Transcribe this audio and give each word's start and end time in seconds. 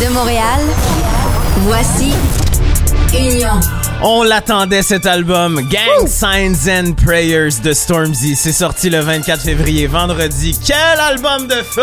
De 0.00 0.08
Montréal, 0.08 0.60
voici 1.58 2.12
Union. 3.12 3.60
On 4.02 4.22
l'attendait 4.22 4.82
cet 4.82 5.04
album, 5.04 5.60
Gang 5.68 6.08
Signs 6.08 6.70
and 6.70 6.92
Prayers 6.94 7.60
de 7.62 7.74
Stormzy. 7.74 8.34
C'est 8.34 8.52
sorti 8.52 8.88
le 8.88 9.00
24 9.00 9.42
février, 9.42 9.86
vendredi. 9.86 10.58
Quel 10.66 11.00
album 11.00 11.48
de 11.48 11.62
feu! 11.62 11.82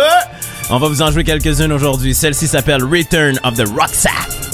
On 0.72 0.80
va 0.80 0.88
vous 0.88 1.02
en 1.04 1.12
jouer 1.12 1.24
quelques-unes 1.24 1.72
aujourd'hui. 1.72 2.16
Celle-ci 2.16 2.48
s'appelle 2.48 2.84
Return 2.84 3.40
of 3.44 3.54
the 3.54 3.68
Rucksack. 3.68 4.47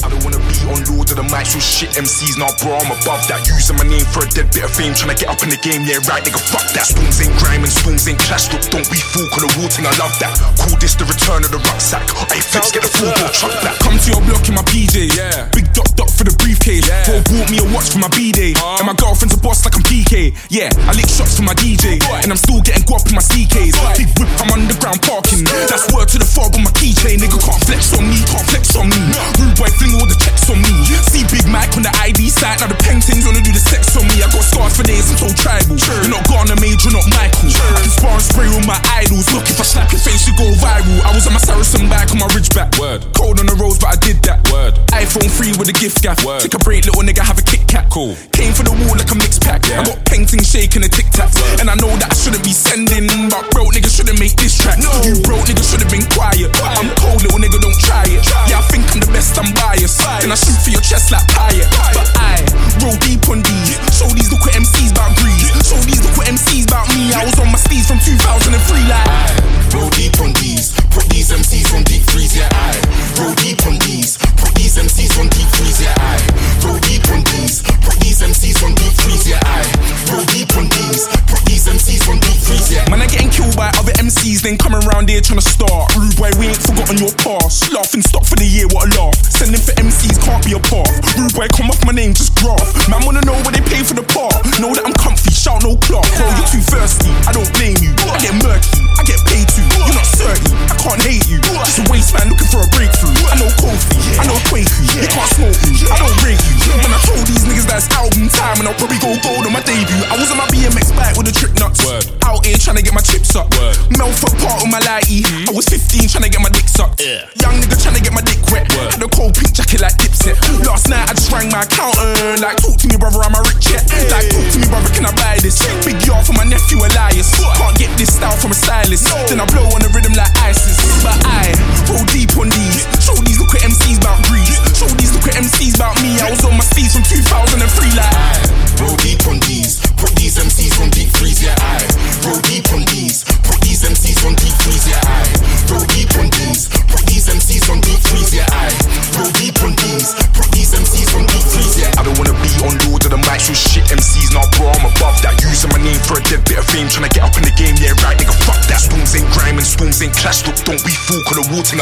Of 1.42 1.50
the 1.50 1.58
shit 1.58 1.90
MC's 1.98 2.38
not 2.38 2.54
bro, 2.62 2.78
I'm 2.78 2.94
above 2.94 3.26
that. 3.26 3.42
Using 3.50 3.74
my 3.74 3.82
name 3.82 4.06
for 4.14 4.22
a 4.22 4.28
dead 4.30 4.54
bit 4.54 4.62
of 4.62 4.70
fame, 4.70 4.94
trying 4.94 5.10
to 5.10 5.18
get 5.18 5.26
up 5.26 5.42
in 5.42 5.50
the 5.50 5.58
game, 5.58 5.82
yeah, 5.82 5.98
right, 6.06 6.22
nigga, 6.22 6.38
fuck 6.38 6.62
that. 6.78 6.86
Spoons 6.86 7.18
ain't 7.18 7.34
grime 7.42 7.66
and 7.66 7.72
spoons 7.74 8.06
ain't 8.06 8.22
clash, 8.22 8.46
look, 8.54 8.62
don't 8.70 8.86
be 8.86 9.02
fool, 9.02 9.26
call 9.34 9.42
the 9.42 9.50
Wu 9.58 9.66
Ting, 9.66 9.82
I 9.82 9.94
love 9.98 10.14
that. 10.22 10.30
Call 10.62 10.78
this 10.78 10.94
the 10.94 11.02
return 11.10 11.42
of 11.42 11.50
the 11.50 11.58
rucksack. 11.58 12.06
I 12.30 12.38
flips, 12.38 12.70
get 12.70 12.86
the 12.86 12.92
full 12.94 13.10
door, 13.10 13.30
truck 13.34 13.54
that. 13.66 13.74
Come 13.82 13.98
to 13.98 14.08
your 14.14 14.22
block 14.22 14.46
in 14.46 14.54
my 14.54 14.62
PJ, 14.70 15.10
yeah. 15.18 15.50
Big 15.50 15.66
dot 15.74 15.90
dot 15.98 16.06
for 16.14 16.22
the 16.22 16.34
briefcase. 16.38 16.86
Yeah. 16.86 17.02
Bro 17.10 17.26
bought 17.26 17.48
me 17.50 17.58
a 17.58 17.66
watch 17.74 17.90
for 17.90 17.98
my 17.98 18.10
B 18.14 18.30
day, 18.30 18.54
uh-huh. 18.54 18.78
and 18.78 18.86
my 18.86 18.94
girlfriend's 18.94 19.34
a 19.34 19.40
boss 19.42 19.66
like 19.66 19.74
I'm 19.74 19.82
PK. 19.82 20.30
Yeah, 20.54 20.70
I 20.86 20.94
lick 20.94 21.10
shots 21.10 21.34
for 21.34 21.42
my 21.42 21.58
DJ, 21.58 21.98
oh, 21.98 22.22
and 22.22 22.30
I'm 22.30 22.38
still 22.38 22.62
getting 22.62 22.86
guap 22.86 23.02
in 23.10 23.18
my 23.18 23.24
CKs. 23.24 23.74
Oh, 23.74 23.90
Big 23.98 24.10
whip, 24.22 24.30
I'm 24.38 24.54
underground 24.54 25.02
parking. 25.02 25.42
That's 25.66 25.90
word 25.90 26.06
to 26.14 26.18
the 26.22 26.28
fob 26.28 26.54
on 26.54 26.62
my 26.62 26.72
keychain, 26.78 27.18
nigga 27.18 27.42
can't 27.42 27.62
flex 27.66 27.90
on 27.98 28.06
me, 28.06 28.22
can't 28.30 28.46
flex 28.46 28.78
on 28.78 28.86
me. 28.86 29.02
Rude 29.42 29.58
boy 29.58 29.70
fling 29.74 29.98
all 29.98 30.06
the 30.06 30.14
checks 30.22 30.46
on 30.46 30.62
me. 30.62 30.70
See 31.10 31.23
Big 31.30 31.46
Mike 31.48 31.76
on 31.76 31.82
the 31.82 31.92
ID 32.02 32.30
site, 32.30 32.60
now 32.60 32.68
the 32.68 32.78
paintings 32.82 33.24
wanna 33.24 33.40
do 33.40 33.52
the 33.52 33.62
sex 33.62 33.96
on 33.96 34.06
me. 34.08 34.22
I 34.22 34.28
got 34.30 34.44
scars 34.44 34.76
for 34.76 34.84
days, 34.84 35.10
I'm 35.10 35.18
so 35.18 35.28
tribal. 35.34 35.76
You're 35.76 36.12
not 36.12 36.24
Garner 36.28 36.58
Major, 36.60 36.90
not 36.90 37.06
Michael. 37.14 37.50
I 37.50 37.80
can 37.80 37.92
spar 37.92 38.14
and 38.18 38.24
spray 38.24 38.48
with 38.48 38.66
my 38.66 38.78
idols. 38.92 39.30
Look, 39.32 39.48
if 39.48 39.58
I 39.60 39.64
slap 39.64 39.90
your 39.92 40.00
face, 40.00 40.28
you 40.28 40.34
go 40.36 40.46
viral. 40.60 41.00
I 41.06 41.14
was 41.14 41.26
on 41.26 41.32
my 41.32 41.42
Saracen 41.42 41.88
bike 41.88 42.10
on 42.12 42.18
my 42.18 42.28
Ridgeback. 42.34 42.76
Word. 42.78 43.06
Cold 43.14 43.40
on 43.40 43.46
the 43.46 43.56
roads, 43.56 43.78
but 43.78 43.94
I 43.94 43.98
did 44.04 44.20
that. 44.28 44.44
Word. 44.52 44.74
iPhone 44.92 45.30
3 45.30 45.56
with 45.56 45.72
a 45.72 45.76
gift 45.76 46.02
gap. 46.02 46.20
Word. 46.24 46.44
Take 46.44 46.54
a 46.54 46.62
break, 46.62 46.84
little 46.84 47.02
nigga, 47.02 47.24
have 47.24 47.38
a 47.38 47.46
Kit 47.46 47.64
Kat. 47.66 47.88
Cool. 47.88 48.16
Came 48.36 48.52
for 48.52 48.66
the 48.66 48.74
wall 48.74 48.94
like 48.98 49.10
a 49.10 49.16
mixed 49.16 49.40
pack. 49.42 49.64
Yeah. 49.66 49.80
I 49.80 49.84
got 49.84 50.04
painting, 50.04 50.42
shaking 50.42 50.82
a 50.84 50.90
tic 50.90 51.06
tacs. 51.14 51.38
And 51.62 51.70
I 51.70 51.76
know 51.78 51.90
that 52.02 52.10
I 52.10 52.16
shouldn't 52.18 52.42
be 52.42 52.52
sending, 52.52 53.08
but 53.30 53.46
broke 53.54 53.72
nigga 53.72 53.88
shouldn't 53.88 54.18
make 54.18 54.36
this 54.36 54.58
track. 54.58 54.78
No. 54.82 54.92
You 55.06 55.22
broke 55.22 55.46
nigga 55.46 55.62
should've 55.62 55.90
been 55.90 56.06
quiet. 56.10 56.50
quiet. 56.58 56.78
I'm 56.78 56.90
cold, 56.98 57.22
little 57.22 57.38
nigga, 57.38 57.58
don't 57.62 57.78
try 57.80 58.04
it. 58.10 58.20
Try. 58.26 58.50
Yeah, 58.50 58.60
I 58.60 58.66
think 58.68 58.84
I'm 58.92 59.00
the 59.00 59.10
best, 59.14 59.38
I'm 59.38 59.50
biased. 59.54 60.02
Then 60.20 60.30
I 60.30 60.38
shoot 60.38 60.58
for 60.58 60.70
your 60.70 60.82
chest 60.82 61.13
like 61.14 61.26
Pyatt. 61.30 61.70
But 61.94 62.08
I 62.18 62.42
roll 62.82 62.98
deep 63.06 63.22
on 63.30 63.38
these. 63.46 63.78
Show 63.94 64.10
these 64.10 64.30
look 64.34 64.42
what 64.42 64.54
MCs 64.58 64.90
about 64.90 65.14
greed. 65.22 65.46
Show 65.62 65.78
these 65.86 66.02
look 66.02 66.18
what 66.18 66.26
MCs 66.26 66.66
about 66.66 66.90
me. 66.90 67.14
I 67.14 67.22
was 67.22 67.38
on 67.38 67.46
my 67.54 67.58
steez 67.58 67.86
from 67.86 68.02
2003 68.02 68.50
like. 68.90 69.06
I 69.06 69.54
Roll 69.74 69.90
deep 69.90 70.14
on 70.20 70.30
these. 70.38 70.70
Put 70.94 71.10
these 71.10 71.34
MCs 71.34 71.74
on 71.74 71.82
deep 71.82 72.02
freeze, 72.06 72.36
yeah, 72.36 72.46
I 72.46 72.78
roll 73.18 73.34
deep 73.42 73.58
on 73.66 73.74
these. 73.82 74.14
Put 74.38 74.54
these 74.54 74.78
MCs 74.78 75.18
on 75.18 75.26
deep 75.34 75.50
freeze, 75.50 75.82
yeah, 75.82 75.94
I 75.98 76.14
roll 76.62 76.78
deep 76.86 77.02
on 77.10 77.26
these. 77.34 77.62
Put 77.82 77.98
these 77.98 78.22
MCs 78.22 78.62
on 78.62 78.74
deep 78.78 78.94
freeze, 79.02 79.26
yeah, 79.26 79.42
I 79.42 79.66
roll 80.14 80.22
deep 80.30 80.54
on 80.54 80.70
these. 80.70 81.10
Put 81.26 81.42
these 81.50 81.66
MCs 81.66 82.06
on 82.06 82.22
deep 82.22 82.38
freeze, 82.38 82.70
yeah. 82.70 82.86
Man, 82.88 83.02
I 83.02 83.06
getting 83.10 83.30
killed 83.30 83.56
by 83.56 83.74
other 83.74 83.90
MCs, 83.98 84.42
then 84.42 84.56
coming 84.56 84.80
round 84.86 85.08
here 85.10 85.20
trying 85.20 85.42
to 85.42 85.48
start. 85.48 85.90
Rude 85.98 86.14
boy, 86.14 86.30
we 86.38 86.54
ain't 86.54 86.62
forgotten 86.62 86.98
your 86.98 87.10
past. 87.18 87.72
Laughing 87.74 88.02
stock 88.02 88.24
for 88.24 88.36
the 88.36 88.46
year, 88.46 88.70
what 88.70 88.86
a 88.86 88.90
laugh. 88.94 89.18
Sending 89.26 89.60
for 89.60 89.74
MCs 89.74 90.22
can't 90.22 90.44
be 90.46 90.54
a 90.54 90.60
path. 90.70 91.03
Rude 91.14 91.34
boy, 91.36 91.48
come 91.52 91.70
off 91.70 91.78
my 91.84 91.92
name, 91.92 92.14
just 92.14 92.34
graph. 92.40 92.64
Man, 92.88 93.04
wanna 93.04 93.22
know 93.22 93.36
what 93.44 93.52
they 93.54 93.62
pay 93.62 93.84
for 93.84 93.94
the 93.94 94.02
part. 94.02 94.34
Know 94.58 94.74
that 94.74 94.82
I'm 94.86 94.96
comfy, 94.98 95.30
shout 95.30 95.62
no 95.62 95.76
clock. 95.78 96.08
Bro, 96.16 96.26
you're 96.34 96.50
too 96.50 96.64
thirsty, 96.64 97.12
I 97.28 97.32
don't 97.36 97.48
blame 97.54 97.78
you. 97.84 97.92
I 98.10 98.18
get 98.18 98.34
murky, 98.42 98.73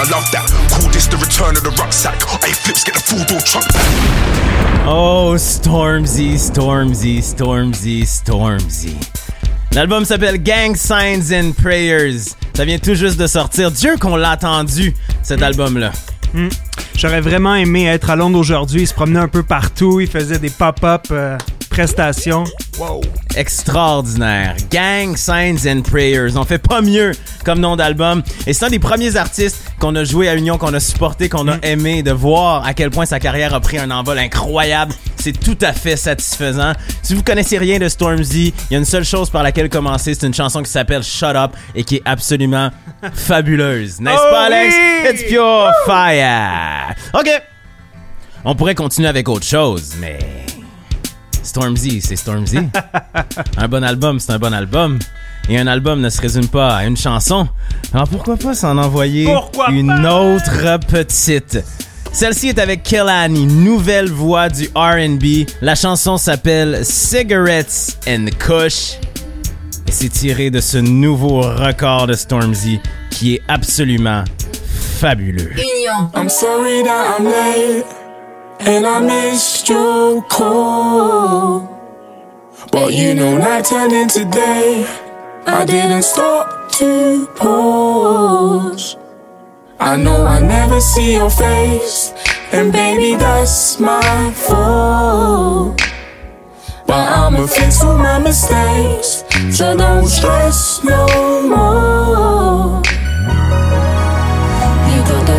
I 0.02 0.10
love 0.10 0.28
that. 0.32 0.50
Call 0.68 0.90
this 0.90 1.06
the 1.06 1.16
return 1.16 1.56
of 1.56 1.62
the 1.62 1.70
rucksack. 1.80 2.16
I 2.42 2.50
flips, 2.50 2.82
get 2.82 2.94
the 2.94 3.00
full 3.00 3.24
door 3.24 3.38
truck 3.38 3.62
back. 3.72 4.84
Oh, 4.84 5.36
Stormzy, 5.38 6.34
Stormzy, 6.34 7.18
Stormzy, 7.18 8.02
Stormzy. 8.02 8.96
L'album 9.70 10.04
s'appelle 10.04 10.42
Gang 10.42 10.74
Signs 10.74 11.32
and 11.32 11.52
Prayers. 11.52 12.34
Ça 12.54 12.64
vient 12.64 12.78
tout 12.80 12.94
juste 12.94 13.16
de 13.16 13.28
sortir. 13.28 13.70
Dieu 13.70 13.96
qu'on 13.96 14.16
l'a 14.16 14.30
attendu, 14.30 14.92
cet 15.22 15.40
album-là. 15.40 15.92
J'aurais 16.96 17.20
vraiment 17.20 17.54
aimé 17.54 17.86
être 17.86 18.10
à 18.10 18.16
Londres 18.16 18.40
aujourd'hui. 18.40 18.82
Il 18.82 18.88
se 18.88 18.94
promenait 18.94 19.20
un 19.20 19.28
peu 19.28 19.44
partout. 19.44 20.00
Il 20.00 20.08
faisait 20.08 20.40
des 20.40 20.50
pop-up 20.50 21.06
euh, 21.12 21.38
prestations. 21.70 22.42
Wow. 22.78 23.02
Extraordinaire. 23.36 24.56
Gang 24.70 25.16
Signs 25.16 25.66
and 25.66 25.82
Prayers. 25.82 26.36
On 26.36 26.44
fait 26.44 26.58
pas 26.58 26.80
mieux 26.80 27.12
comme 27.44 27.60
nom 27.60 27.76
d'album. 27.76 28.22
Et 28.46 28.52
c'est 28.54 28.64
un 28.64 28.70
des 28.70 28.78
premiers 28.78 29.16
artistes 29.16 29.58
qu'on 29.78 29.94
a 29.94 30.04
joué 30.04 30.28
à 30.28 30.34
Union, 30.36 30.56
qu'on 30.58 30.72
a 30.72 30.80
supporté, 30.80 31.28
qu'on 31.28 31.48
a 31.48 31.58
aimé, 31.62 32.02
de 32.02 32.12
voir 32.12 32.64
à 32.66 32.72
quel 32.72 32.90
point 32.90 33.04
sa 33.04 33.20
carrière 33.20 33.52
a 33.54 33.60
pris 33.60 33.78
un 33.78 33.90
envol 33.90 34.18
incroyable. 34.18 34.94
C'est 35.16 35.38
tout 35.38 35.58
à 35.60 35.72
fait 35.72 35.96
satisfaisant. 35.96 36.72
Si 37.02 37.14
vous 37.14 37.22
connaissez 37.22 37.58
rien 37.58 37.78
de 37.78 37.88
Stormzy, 37.88 38.54
il 38.70 38.72
y 38.72 38.76
a 38.76 38.78
une 38.78 38.84
seule 38.86 39.04
chose 39.04 39.28
par 39.28 39.42
laquelle 39.42 39.68
commencer. 39.68 40.14
C'est 40.14 40.26
une 40.26 40.34
chanson 40.34 40.62
qui 40.62 40.70
s'appelle 40.70 41.02
Shut 41.02 41.36
Up 41.36 41.52
et 41.74 41.84
qui 41.84 41.96
est 41.96 42.02
absolument 42.06 42.70
fabuleuse. 43.14 44.00
N'est-ce 44.00 44.16
Oh 44.18 44.30
pas, 44.32 44.44
Alex? 44.46 44.74
oui! 44.74 45.10
It's 45.10 45.22
pure 45.28 45.70
fire. 45.86 46.94
OK. 47.14 47.28
On 48.44 48.54
pourrait 48.54 48.74
continuer 48.74 49.08
avec 49.08 49.28
autre 49.28 49.46
chose, 49.46 49.94
mais... 50.00 50.18
Stormzy, 51.42 52.00
c'est 52.00 52.16
Stormzy. 52.16 52.58
un 53.56 53.69
bon 53.69 53.82
album, 53.84 54.20
c'est 54.20 54.32
un 54.32 54.38
bon 54.38 54.53
album. 54.53 54.98
Et 55.48 55.58
un 55.58 55.66
album 55.66 56.00
ne 56.00 56.08
se 56.08 56.20
résume 56.20 56.47
pas 56.48 56.76
à 56.76 56.84
une 56.84 56.97
chanson. 56.97 57.48
Alors 57.92 58.08
pourquoi 58.08 58.36
pas 58.36 58.54
s'en 58.54 58.78
envoyer 58.78 59.25
Pourquoi 59.25 59.70
une 59.70 59.88
pas? 59.88 60.14
autre 60.20 60.78
petite? 60.86 61.58
Celle-ci 62.12 62.48
est 62.48 62.58
avec 62.58 62.82
Kellani, 62.82 63.47
nouvelle 63.47 64.10
voix 64.10 64.48
du 64.48 64.69
R&B. 64.75 65.48
La 65.62 65.75
chanson 65.75 66.16
s'appelle 66.16 66.81
Cigarettes 66.84 67.98
and 68.06 68.26
Kush. 68.38 68.98
Et 69.88 69.91
c'est 69.91 70.10
tiré 70.10 70.50
de 70.50 70.60
ce 70.60 70.78
nouveau 70.78 71.41
record 71.41 72.06
de 72.06 72.12
Stormzy 72.14 72.78
qui 73.10 73.34
est 73.34 73.42
absolument 73.48 74.25
fabuleux. 75.00 75.50
Union. 75.54 76.10
I'm 76.14 76.28
sorry 76.28 76.82
that 76.84 77.16
I'm 77.19 77.25
late 77.25 77.84
and 78.67 78.87
I 78.87 79.00
missed 79.00 79.69
your 79.69 80.23
call. 80.23 81.69
But 82.70 82.94
you 82.94 83.14
know, 83.14 83.37
night 83.37 83.64
turned 83.64 83.93
into 83.93 84.25
day. 84.25 84.87
I 85.47 85.64
didn't 85.64 86.03
stop 86.03 86.70
to 86.73 87.26
pause. 87.35 88.97
I 89.81 89.97
know 89.97 90.25
I 90.25 90.38
never 90.38 90.81
see 90.81 91.14
your 91.14 91.31
face, 91.31 92.12
and 92.53 92.73
baby, 92.73 93.17
that's 93.17 93.81
my 93.81 94.32
fault. 94.32 95.81
But 96.87 97.09
I'ma 97.09 97.47
fix 97.47 97.82
all 97.82 97.99
my 97.99 98.19
mistakes, 98.20 99.25
so 99.50 99.76
don't 99.76 100.06
stress 100.06 100.85
no 100.85 101.43
more 101.49 102.91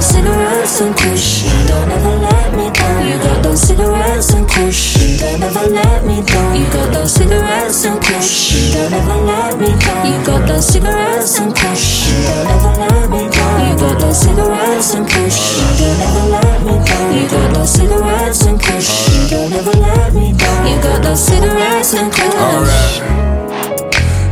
cigarettes 0.04 0.82
and 0.82 0.96
push. 0.96 1.44
Don't 1.68 1.90
ever 1.90 2.16
let 2.20 2.54
me 2.56 2.70
down. 2.72 3.08
You 3.08 3.18
got 3.20 3.44
those 3.44 3.62
cigarettes 3.62 4.34
and 4.34 4.48
push. 4.48 5.20
Don't 5.20 5.42
ever 5.42 5.68
let 5.70 6.06
me 6.06 6.22
down. 6.22 6.56
You 6.60 6.66
got 6.70 6.94
those 6.94 7.14
cigarettes 7.14 7.86
and 7.86 8.02
push. 8.02 8.74
Don't 8.74 8.94
ever 8.94 9.18
let 9.24 9.60
me 9.60 9.72
down. 9.80 10.04
You 10.12 10.26
got 10.26 10.48
those 10.48 10.68
cigarettes 10.68 11.40
and 11.40 11.56
push. 11.56 12.12
Don't 12.28 12.48
ever 12.48 12.74
let 12.84 13.10
me 13.10 13.30
down. 13.30 13.70
You 13.70 13.76
got 13.80 14.00
those 14.00 14.20
cigarettes 14.20 14.94
and 14.94 15.08
push. 15.08 15.40
Don't 15.80 16.00
ever 16.02 16.26
let 16.36 16.62
me 16.64 16.76
down. 16.86 17.18
You 17.18 17.28
got 17.30 17.54
those 17.54 17.70
cigarettes 17.70 18.46
and 18.46 18.60
push. 18.60 18.90
Don't 19.30 19.54
ever 19.54 19.78
let 19.80 20.14
me 20.14 20.34
down. 20.34 20.68
You 20.68 20.82
got 20.82 21.02
those 21.04 21.24
cigarettes 21.24 21.94
and 21.94 22.12
push. 22.12 23.53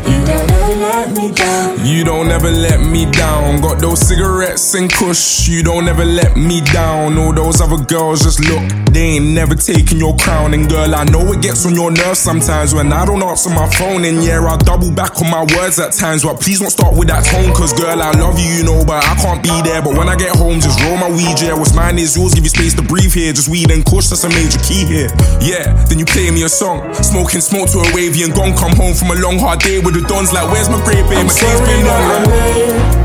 You 0.06 0.26
don't 0.26 0.50
ever 0.52 0.76
let 0.80 1.12
me 1.12 1.32
down. 1.32 1.86
You 1.86 2.04
don't 2.04 2.32
ever 2.32 2.52
let 2.52 2.80
me 2.80 3.06
down. 3.12 3.62
Got 3.62 3.80
those 3.80 4.00
cigarettes 4.00 4.74
and 4.74 4.92
kush. 4.92 5.48
You 5.48 5.64
don't 5.64 5.88
ever 5.88 6.06
let 6.06 6.38
me 6.38 6.62
down. 6.62 7.18
All 7.18 7.34
those 7.34 7.62
other 7.62 7.84
girls 7.84 8.22
just 8.22 8.40
look. 8.40 8.64
They 8.94 9.18
ain't 9.18 9.26
never 9.26 9.56
taking 9.56 9.98
your 9.98 10.16
crown. 10.18 10.54
And 10.54 10.70
girl, 10.70 10.94
I 10.96 11.04
know 11.06 11.32
it 11.32 11.42
gets 11.42 11.66
on 11.66 11.76
your 11.76 11.92
nerves 11.92 12.20
sometimes 12.20 12.74
when 12.74 12.92
I 12.92 13.06
don't 13.06 13.22
answer 13.24 13.50
my 13.50 13.70
phone. 13.70 14.06
And 14.06 14.24
yeah, 14.24 14.44
I'll 14.44 14.58
double 14.58 14.92
back 14.92 15.22
on 15.22 15.30
my 15.30 15.44
words 15.56 15.80
at 15.80 15.94
times. 15.94 16.24
But 16.24 16.40
please 16.40 16.60
don't 16.60 16.70
start 16.70 16.96
with 16.96 17.08
that 17.10 17.26
tone. 17.26 17.54
Cause 17.54 17.74
girl, 17.74 18.02
I 18.02 18.12
love 18.12 18.40
you, 18.40 18.52
you 18.52 18.64
know, 18.64 18.84
but 18.86 19.04
I 19.04 19.16
can't 19.16 19.44
be 19.44 19.54
there. 19.62 19.82
But 19.82 19.98
when 19.98 20.10
I 20.10 20.16
get 20.16 20.36
home, 20.36 20.60
just 20.60 20.82
roll 20.84 20.98
my 20.98 21.10
weed, 21.10 21.40
yeah. 21.42 21.54
What's 21.54 21.76
mine 21.76 22.00
is 22.00 22.16
yours. 22.16 22.34
Give 22.34 22.44
you 22.44 22.50
space 22.50 22.74
to 22.76 22.82
breathe 22.82 23.14
here. 23.14 23.34
Just 23.34 23.50
weed 23.50 23.72
and 23.72 23.86
kush, 23.86 24.08
that's 24.08 24.24
a 24.24 24.30
major 24.30 24.60
key 24.60 24.86
here. 24.86 25.10
Yeah, 25.42 25.72
then 25.86 26.00
you 26.00 26.06
play 26.06 26.32
me 26.32 26.44
a 26.44 26.50
song. 26.50 26.94
Smoking 26.94 27.42
smoke 27.42 27.70
to 27.72 27.80
a 27.80 27.88
wavy 27.94 28.24
and 28.24 28.34
gone. 28.34 28.56
Come 28.58 28.76
home 28.76 28.96
from 28.96 29.12
a 29.12 29.18
long 29.20 29.38
hard 29.40 29.60
day 29.60 29.80
with 29.80 29.91
the 29.94 30.02
dons 30.08 30.32
like, 30.32 30.50
where's 30.52 30.70
my 30.70 30.84
grape? 30.84 31.06
I'm 31.06 31.28
My 31.28 31.34
sorry 31.34 31.66
been 31.66 31.88
on. 31.88 32.04
I'm 32.12 32.30
late 32.30 33.02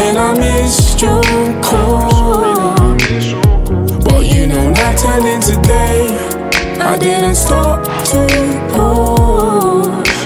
and 0.00 0.18
I 0.18 0.32
missed 0.34 1.00
your 1.00 1.22
call. 1.62 2.74
But 4.04 4.26
you 4.26 4.46
know, 4.46 4.70
not 4.70 4.98
turning 4.98 5.40
today. 5.40 6.08
I 6.80 6.98
didn't 6.98 7.36
stop 7.36 7.84
to 8.10 8.20
push. 8.72 10.18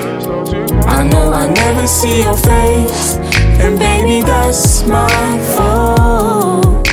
I 0.87 1.03
know 1.05 1.33
I 1.33 1.49
never 1.53 1.87
see 1.87 2.23
your 2.23 2.37
face, 2.37 3.17
and 3.62 3.79
baby, 3.79 4.23
that's 4.23 4.85
my 4.87 5.39
fault. 5.55 6.85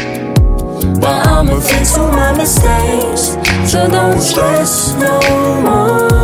But 0.99 1.27
I'ma 1.27 1.59
fix 1.59 1.97
all 1.97 2.11
my 2.11 2.33
mistakes, 2.37 3.37
so 3.71 3.87
don't 3.87 4.21
stress 4.21 4.93
no 4.95 5.61
more. 5.61 6.14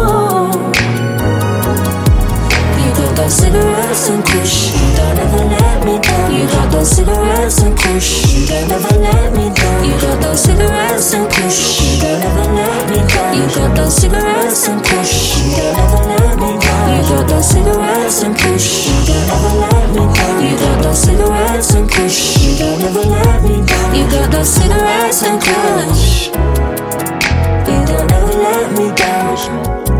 Cigarettes 3.32 4.10
and 4.10 4.24
kush. 4.26 4.74
Don't 4.98 5.20
ever 5.20 5.46
let 5.46 5.86
me 5.86 6.00
down. 6.00 6.36
You 6.36 6.46
got 6.48 6.72
those 6.72 6.90
cigarettes 6.90 7.62
and 7.62 7.78
kush. 7.78 8.48
Don't 8.48 8.72
ever 8.72 9.00
let 9.00 9.34
me 9.34 9.50
down. 9.54 9.86
You 9.86 9.96
got 10.02 10.22
those 10.22 10.44
cigarettes 10.44 11.14
and 11.14 11.32
kush. 11.32 12.00
Don't 12.02 12.22
ever 12.22 12.48
let 12.54 12.90
me 12.90 13.00
down. 13.08 13.38
You 13.38 13.48
got 13.56 13.76
those 13.76 13.96
cigarettes 13.96 14.68
and 14.68 14.84
kush. 14.84 15.40
Don't 15.56 15.78
ever 15.80 16.02
let 16.12 16.36
me 16.40 16.60
down. 16.60 16.88
You 16.92 17.02
got 17.10 17.28
those 17.28 17.48
cigarettes 17.48 18.24
and 18.24 18.36
kush. 18.38 18.88
Don't 19.08 19.32
ever 19.32 19.54
let 19.60 19.90
me 19.96 20.04
down. 20.14 20.44
You 20.44 20.58
got 20.60 20.84
those 20.84 21.00
cigarettes 21.00 21.74
and 21.74 21.90
kush. 21.90 22.60
Don't 22.60 22.82
ever 22.82 23.06
let 23.08 23.44
me 23.44 23.66
down. 23.66 23.96
You 23.96 24.04
got 24.12 24.32
those 24.32 24.50
cigarettes 24.50 25.24
and 25.24 25.42
kush. 25.42 26.28
You 26.28 27.80
don't 27.88 28.12
ever 28.12 28.34
let 28.44 28.72
me 28.78 28.92
down. 28.96 29.91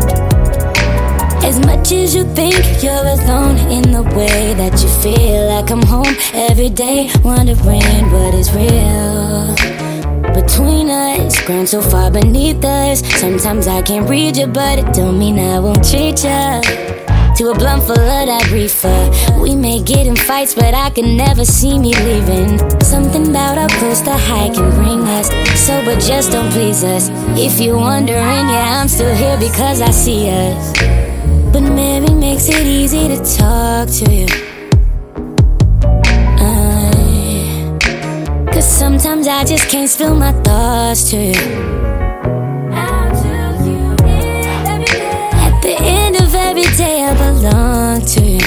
As 1.52 1.60
much 1.66 1.92
as 1.92 2.14
you 2.14 2.24
think 2.32 2.82
you're 2.82 2.94
alone 2.94 3.58
in 3.68 3.92
the 3.92 4.02
way 4.16 4.54
that 4.54 4.72
you 4.80 4.88
feel 5.04 5.48
like 5.48 5.70
I'm 5.70 5.82
home 5.82 6.16
every 6.32 6.70
day, 6.70 7.10
wondering 7.22 8.10
what 8.10 8.32
is 8.32 8.50
real. 8.54 9.54
Between 10.32 10.88
us, 10.88 11.38
ground 11.44 11.68
so 11.68 11.82
far 11.82 12.10
beneath 12.10 12.64
us. 12.64 13.04
Sometimes 13.20 13.66
I 13.68 13.82
can't 13.82 14.08
read 14.08 14.38
you, 14.38 14.46
but 14.46 14.78
it 14.78 14.94
don't 14.94 15.18
mean 15.18 15.38
I 15.38 15.58
won't 15.58 15.84
treat 15.86 16.24
you. 16.24 16.42
To 17.36 17.50
a 17.50 17.54
blunt 17.54 17.82
full 17.82 18.00
of 18.00 18.26
that 18.32 18.48
reefer. 18.50 19.10
We 19.38 19.54
may 19.54 19.82
get 19.82 20.06
in 20.06 20.16
fights, 20.16 20.54
but 20.54 20.72
I 20.72 20.88
can 20.88 21.18
never 21.18 21.44
see 21.44 21.78
me 21.78 21.92
leaving. 21.96 22.58
Something 22.80 23.28
about 23.28 23.58
our 23.58 23.68
close 23.68 24.00
to 24.08 24.16
high 24.16 24.48
can 24.48 24.70
bring 24.70 25.02
us. 25.02 25.28
Sober 25.60 26.00
just 26.00 26.32
don't 26.32 26.50
please 26.50 26.82
us. 26.82 27.10
If 27.36 27.60
you're 27.60 27.76
wondering, 27.76 28.48
yeah, 28.48 28.80
I'm 28.80 28.88
still 28.88 29.14
here 29.14 29.36
because 29.36 29.82
I 29.82 29.90
see 29.90 30.30
us. 30.30 31.01
But 31.62 31.74
Mary 31.74 32.10
makes 32.14 32.48
it 32.48 32.66
easy 32.66 33.06
to 33.06 33.16
talk 33.38 33.88
to 33.88 34.12
you. 34.12 34.26
Uh, 36.42 37.78
Cause 38.52 38.66
sometimes 38.66 39.28
I 39.28 39.44
just 39.44 39.68
can't 39.68 39.88
spill 39.88 40.16
my 40.16 40.32
thoughts 40.42 41.08
to 41.10 41.16
you. 41.16 41.40
At 45.44 45.54
the 45.62 45.76
end 45.78 46.16
of 46.16 46.34
every 46.34 46.66
day, 46.76 47.04
I 47.04 47.14
belong 47.14 48.00
to 48.14 48.24
you. 48.24 48.40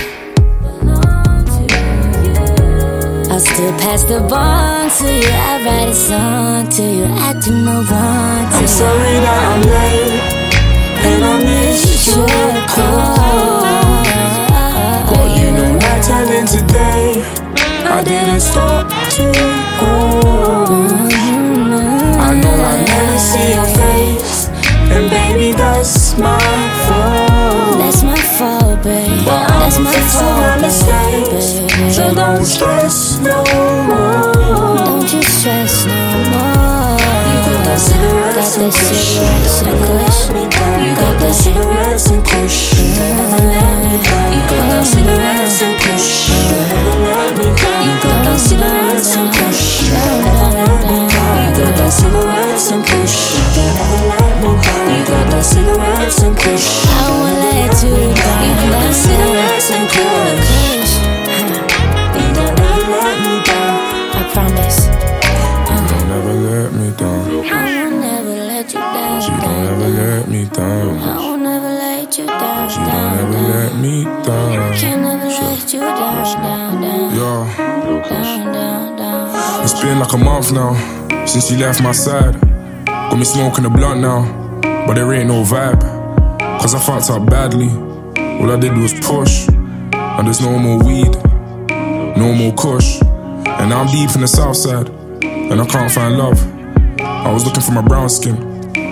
I'll 3.31 3.39
still 3.39 3.71
pass 3.79 4.03
the 4.03 4.19
bond 4.29 4.91
to 4.99 5.05
you. 5.05 5.29
I 5.31 5.63
write 5.65 5.89
a 5.89 5.95
song 5.95 6.67
to 6.69 6.83
you. 6.83 7.05
I 7.05 7.33
do 7.39 7.51
no 7.63 7.75
wrong 7.89 8.49
to 8.49 8.55
I'm 8.55 8.61
you. 8.61 8.67
sorry 8.67 9.13
that 9.25 9.39
I'm 9.51 9.61
late 9.61 10.11
I 10.11 10.14
call. 12.13 13.63
But 15.09 15.27
you 15.37 15.51
know, 15.51 15.73
not 15.73 16.03
telling 16.03 16.45
today. 16.45 17.23
I 17.87 18.03
didn't 18.03 18.41
stop 18.41 18.89
to 19.15 19.31
call. 19.79 20.65
I 22.27 22.33
know 22.41 22.55
I 22.71 22.83
never 22.85 23.17
see 23.17 23.53
your 23.53 23.69
face, 23.79 24.49
and 24.93 25.09
baby, 25.09 25.51
that's 25.55 26.17
my 26.17 26.39
fault. 26.85 27.77
That's 27.79 28.03
my 28.03 28.15
fault, 28.37 28.83
babe. 28.83 29.25
But 29.25 29.47
That's 29.47 29.77
I'm 29.77 29.83
my 29.83 29.91
my 29.91 29.99
fault, 29.99 30.61
babe. 30.61 31.91
so 31.91 32.13
don't 32.13 32.45
stress 32.45 33.19
no 33.19 33.43
more. 33.87 34.04
Got 37.75 37.81
those 37.81 37.91
cigarettes 37.91 38.55
Got 38.55 38.63
and 38.63 38.71
the 38.71 38.71
kush. 38.71 39.03
cigarettes 39.03 39.59
and 39.59 40.51
kush. 40.51 40.79
You 40.79 40.95
got 40.95 41.19
those 41.19 41.35
cigarettes 41.35 42.07
and. 42.11 42.23
You 44.31 44.47
got 44.47 44.85
cigarettes 44.85 45.61
and 45.61 45.75
kush. 45.81 46.29
You 46.29 47.93
got 47.99 48.39
cigarettes 48.39 49.15
and 49.15 49.27
kush. 49.35 49.81
You 49.81 49.95
got 51.75 51.91
cigarettes 51.91 52.71
and 52.71 52.85
kush. 52.85 53.17
You 54.87 55.03
got 55.05 55.43
cigarettes 55.43 56.19
and 56.23 56.37
kush. 56.37 56.67
I 56.87 57.11
won't 57.11 57.37
let 57.43 57.75
you 57.83 57.91
down. 58.15 58.39
You 58.45 58.71
got 58.71 58.83
those 58.85 58.95
cigarettes 58.95 59.69
and 59.71 59.87
kush. 59.89 60.44
Let 69.95 70.27
me 70.27 70.45
down. 70.45 70.97
I 70.99 71.29
will 71.29 71.37
never 71.37 71.69
let 71.69 72.17
you 72.17 72.25
down. 72.25 72.69
You 72.69 72.75
don't 72.75 73.19
ever 73.19 73.31
down. 73.31 73.49
let 73.51 73.75
me 73.79 74.03
down. 74.03 74.73
Can 74.73 75.01
never 75.01 75.25
let 75.25 75.73
you 75.73 75.79
down, 75.79 76.41
down, 76.43 76.81
down, 76.81 77.15
Yo, 77.15 77.45
down, 78.09 78.53
down, 78.53 78.97
down. 78.97 79.63
it's 79.63 79.79
been 79.81 79.99
like 79.99 80.13
a 80.13 80.17
month 80.17 80.51
now 80.51 80.73
since 81.25 81.49
you 81.49 81.57
left 81.57 81.81
my 81.81 81.91
side. 81.91 82.39
Got 82.85 83.17
me 83.17 83.23
smoking 83.25 83.65
a 83.65 83.69
blunt 83.69 84.01
now, 84.01 84.21
but 84.85 84.95
there 84.95 85.11
ain't 85.13 85.27
no 85.27 85.43
vibe. 85.43 85.81
Cause 86.59 86.75
I 86.75 86.79
fucked 86.79 87.09
up 87.09 87.29
badly. 87.29 87.69
All 88.39 88.51
I 88.51 88.59
did 88.59 88.75
was 88.77 88.93
push, 88.93 89.47
and 89.47 90.27
there's 90.27 90.41
no 90.41 90.57
more 90.59 90.77
weed, 90.83 91.13
no 92.17 92.33
more 92.33 92.53
kush. 92.55 92.99
And 93.01 93.69
now 93.69 93.81
I'm 93.81 93.87
deep 93.87 94.13
in 94.15 94.21
the 94.21 94.27
south 94.27 94.57
side, 94.57 94.89
and 95.23 95.61
I 95.61 95.65
can't 95.65 95.91
find 95.91 96.17
love. 96.17 96.39
I 96.99 97.31
was 97.31 97.45
looking 97.45 97.61
for 97.61 97.71
my 97.71 97.81
brown 97.81 98.09
skin, 98.09 98.35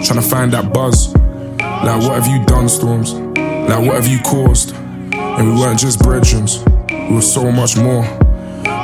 trying 0.03 0.21
to 0.21 0.27
find 0.27 0.51
that 0.51 0.73
buzz. 0.73 1.13
Like, 1.15 2.01
what 2.01 2.21
have 2.21 2.27
you 2.27 2.45
done, 2.45 2.67
Storms? 2.67 3.13
Like, 3.13 3.85
what 3.85 3.95
have 3.95 4.07
you 4.07 4.19
caused? 4.19 4.75
And 4.75 5.53
we 5.53 5.59
weren't 5.59 5.79
just 5.79 5.99
brethren, 5.99 6.45
we 6.89 7.15
were 7.15 7.21
so 7.21 7.49
much 7.51 7.77
more. 7.77 8.03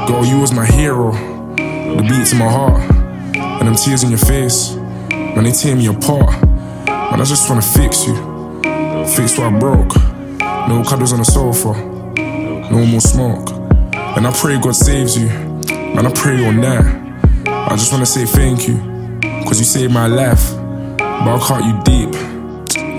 Girl, 0.07 0.25
you 0.25 0.39
was 0.39 0.53
my 0.53 0.65
hero, 0.65 1.11
the 1.57 2.05
beats 2.07 2.31
in 2.31 2.39
my 2.39 2.49
heart, 2.49 2.81
and 3.35 3.67
them 3.67 3.75
tears 3.75 4.03
in 4.03 4.09
your 4.09 4.19
face. 4.19 4.75
Man, 5.09 5.43
they 5.43 5.51
tear 5.51 5.75
me 5.75 5.87
apart. 5.87 6.41
Man, 6.87 7.21
I 7.21 7.23
just 7.25 7.49
wanna 7.49 7.61
fix 7.61 8.07
you, 8.07 8.15
fix 9.15 9.37
what 9.37 9.53
I 9.53 9.59
broke. 9.59 9.95
No 10.69 10.83
cuddles 10.87 11.11
on 11.11 11.19
the 11.19 11.25
sofa, 11.25 11.73
no 12.71 12.85
more 12.85 13.01
smoke. 13.01 13.49
And 14.15 14.25
I 14.25 14.31
pray 14.33 14.59
God 14.59 14.75
saves 14.75 15.17
you, 15.17 15.27
man, 15.27 16.07
I 16.07 16.13
pray 16.13 16.45
all 16.45 16.53
night. 16.53 16.85
I 17.45 17.75
just 17.75 17.91
wanna 17.91 18.05
say 18.05 18.25
thank 18.25 18.67
you, 18.67 18.77
cause 19.43 19.59
you 19.59 19.65
saved 19.65 19.93
my 19.93 20.07
life. 20.07 20.58
But 21.23 21.35
I 21.35 21.39
caught 21.39 21.63
you 21.65 21.73
deep, 21.83 22.15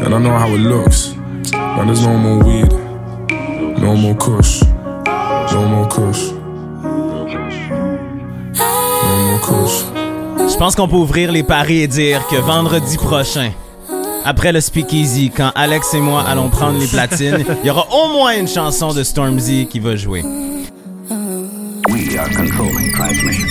and 0.04 0.14
I 0.14 0.18
know 0.18 0.36
how 0.36 0.48
it 0.48 0.60
looks. 0.60 1.14
Man, 1.52 1.86
there's 1.86 2.06
no 2.06 2.16
more 2.16 2.44
weed, 2.44 2.70
no 3.78 3.96
more 3.96 4.14
kush, 4.16 4.62
no 5.52 5.66
more 5.66 5.88
kush. 5.88 6.30
No 9.06 9.16
more 9.26 9.40
kush. 9.40 9.84
Je 10.50 10.56
pense 10.58 10.74
qu'on 10.76 10.88
peut 10.88 10.96
ouvrir 10.96 11.32
les 11.32 11.42
paris 11.42 11.80
et 11.80 11.88
dire 11.88 12.26
que 12.28 12.36
vendredi 12.36 12.98
prochain, 12.98 13.52
après 14.24 14.52
le 14.52 14.60
speakeasy, 14.60 15.30
quand 15.34 15.52
Alex 15.54 15.94
et 15.94 16.00
moi 16.00 16.22
allons 16.28 16.50
prendre 16.50 16.78
les 16.78 16.86
platines, 16.86 17.44
il 17.62 17.66
y 17.66 17.70
aura 17.70 17.86
au 17.90 18.12
moins 18.12 18.36
une 18.38 18.48
chanson 18.48 18.92
de 18.92 19.02
Stormzy 19.02 19.66
qui 19.66 19.80
va 19.80 19.96
jouer. 19.96 20.22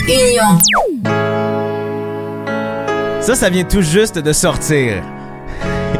Union. 0.07 0.59
Ça, 3.21 3.35
ça 3.35 3.49
vient 3.49 3.63
tout 3.63 3.81
juste 3.81 4.17
de 4.17 4.33
sortir. 4.33 5.03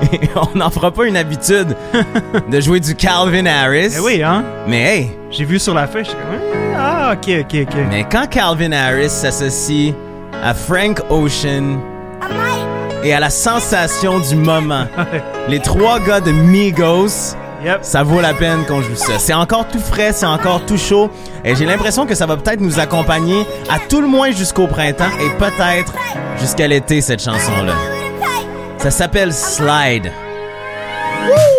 on 0.54 0.58
n'en 0.58 0.70
fera 0.70 0.92
pas 0.92 1.06
une 1.06 1.18
habitude 1.18 1.76
de 2.50 2.62
jouer 2.62 2.80
du 2.80 2.96
Calvin 2.96 3.46
Harris. 3.46 3.94
Eh 3.98 4.00
oui, 4.00 4.24
hein? 4.24 4.44
Mais 4.68 4.82
hey, 4.82 5.12
J'ai 5.30 5.46
vu 5.46 5.60
sur 5.60 5.74
la 5.74 5.88
feuille, 5.88 6.06
j'étais 6.06 6.18
comme, 6.18 6.76
ah, 6.78 7.14
ok, 7.14 7.30
ok, 7.42 7.68
ok. 7.68 7.76
mais 7.90 8.06
quand 8.10 8.28
Calvin 8.30 8.72
Harris 8.72 9.10
s'associe 9.10 9.94
à 10.42 10.54
Frank 10.54 11.02
Ocean 11.10 11.80
et 13.04 13.14
à 13.14 13.20
la 13.20 13.30
sensation 13.30 14.20
du 14.20 14.36
moment, 14.36 14.86
les 15.50 15.60
trois 15.60 16.00
gars 16.00 16.22
de 16.22 16.32
Migos, 16.32 17.36
Yep. 17.63 17.80
ça 17.82 18.04
vaut 18.04 18.22
la 18.22 18.34
peine 18.34 18.66
qu'on 18.66 18.82
joue 18.82 18.96
ça. 18.96 19.20
C'est 19.20 19.34
encore 19.34 19.68
tout 19.68 19.80
frais, 19.80 20.13
c'est 20.13 20.25
encore 20.25 20.66
tout 20.66 20.78
chaud, 20.78 21.10
et 21.44 21.56
j'ai 21.56 21.66
l'impression 21.66 22.06
que 22.06 22.16
ça 22.16 22.25
va 22.25 22.38
peut-être 22.38 22.62
nous 22.62 22.80
accompagner 22.80 23.46
à 23.70 23.80
tout 23.80 24.01
le 24.01 24.08
moins 24.08 24.32
jusqu'au 24.32 24.68
printemps 24.68 25.12
et 25.20 25.30
peut-être 25.38 25.94
jusqu'à 26.39 26.68
l'été 26.68 27.01
cette 27.01 27.22
chanson-là. 27.22 27.74
Ça 28.78 28.92
s'appelle 28.92 29.34
Slide. 29.34 30.12
Do 31.28 31.59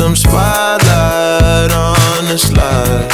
some 0.00 0.16
spotlight 0.16 1.70
on 1.72 2.24
the 2.24 2.38
slide. 2.38 3.06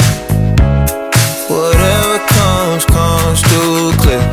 Whatever 1.49 2.15
comes, 2.35 2.85
comes 2.85 3.41
too 3.41 3.91
clear. 3.99 4.23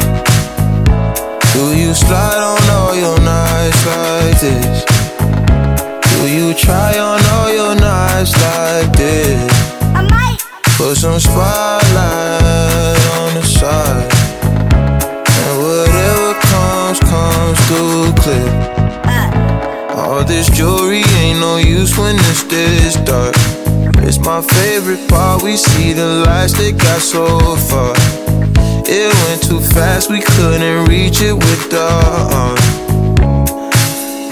Do 1.52 1.76
you 1.76 1.92
slide 1.94 2.42
on 2.52 2.62
all 2.76 2.94
your 2.94 3.18
nights 3.18 3.82
like 3.90 4.38
this? 4.38 4.84
Do 6.12 6.30
you 6.30 6.54
try 6.54 6.96
on 6.96 7.20
all 7.34 7.50
your 7.52 7.74
nights 7.74 8.32
like 8.46 8.92
this? 8.96 9.50
Put 10.78 10.96
some 10.96 11.18
spotlight 11.18 11.53
ain't 21.16 21.40
no 21.40 21.56
use 21.56 21.96
when 21.96 22.16
it's 22.16 22.44
this 22.44 22.96
dark. 23.04 23.34
It's 24.06 24.18
my 24.18 24.40
favorite 24.42 25.08
part. 25.08 25.42
We 25.42 25.56
see 25.56 25.92
the 25.92 26.24
lights 26.26 26.52
that 26.54 26.76
got 26.78 27.00
so 27.00 27.56
far. 27.68 27.94
It 28.86 29.12
went 29.24 29.42
too 29.42 29.60
fast, 29.60 30.10
we 30.10 30.20
couldn't 30.20 30.88
reach 30.88 31.20
it 31.20 31.34
with 31.34 31.70
the 31.70 31.88
arm. 32.34 32.56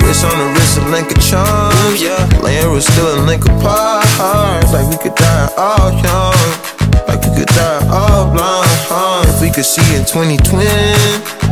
Wrist 0.03 0.25
on 0.25 0.37
the 0.39 0.49
wrist, 0.55 0.79
a 0.79 0.89
link 0.91 1.11
of 1.11 1.21
charms. 1.23 2.03
Yeah, 2.03 2.29
laying 2.43 2.71
was 2.71 2.87
still 2.87 3.19
a 3.19 3.25
link 3.25 3.45
apart. 3.45 4.07
Like 4.73 4.89
we 4.91 4.99
could 4.99 5.15
die 5.15 5.49
all 5.57 5.93
young. 5.93 6.72
Like 7.13 7.29
we 7.29 7.45
could 7.45 7.53
die 7.53 7.85
all 7.93 8.33
blind. 8.33 9.29
If 9.29 9.43
we 9.43 9.51
could 9.51 9.67
see 9.69 9.85
in 9.93 10.09
2020, 10.09 10.65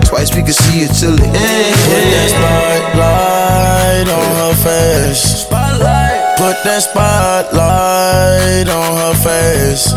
twice 0.08 0.34
we 0.34 0.40
could 0.40 0.56
see 0.56 0.88
it 0.88 0.92
till 0.96 1.12
the 1.12 1.28
end. 1.28 1.76
Put 1.84 2.00
that 2.16 2.32
spotlight 2.32 4.08
on 4.08 4.28
her 4.40 4.56
face. 4.56 5.44
Spotlight. 5.44 6.40
Put 6.40 6.56
that 6.64 6.80
spotlight 6.80 8.72
on 8.72 8.90
her 9.04 9.14
face. 9.20 9.92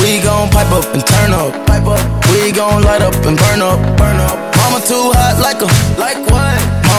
We 0.00 0.24
gon' 0.24 0.48
pipe 0.48 0.72
up 0.72 0.88
and 0.96 1.04
turn 1.04 1.36
up. 1.36 1.52
Pipe 1.68 1.84
up. 1.84 2.00
We 2.32 2.50
gon' 2.50 2.80
light 2.80 3.02
up 3.02 3.12
and 3.28 3.36
burn 3.36 3.60
up. 3.60 3.76
Burn 4.00 4.16
up. 4.16 4.40
Mama 4.56 4.80
too 4.80 5.12
hot 5.12 5.36
like 5.36 5.60
a 5.60 5.68
like 6.00 6.25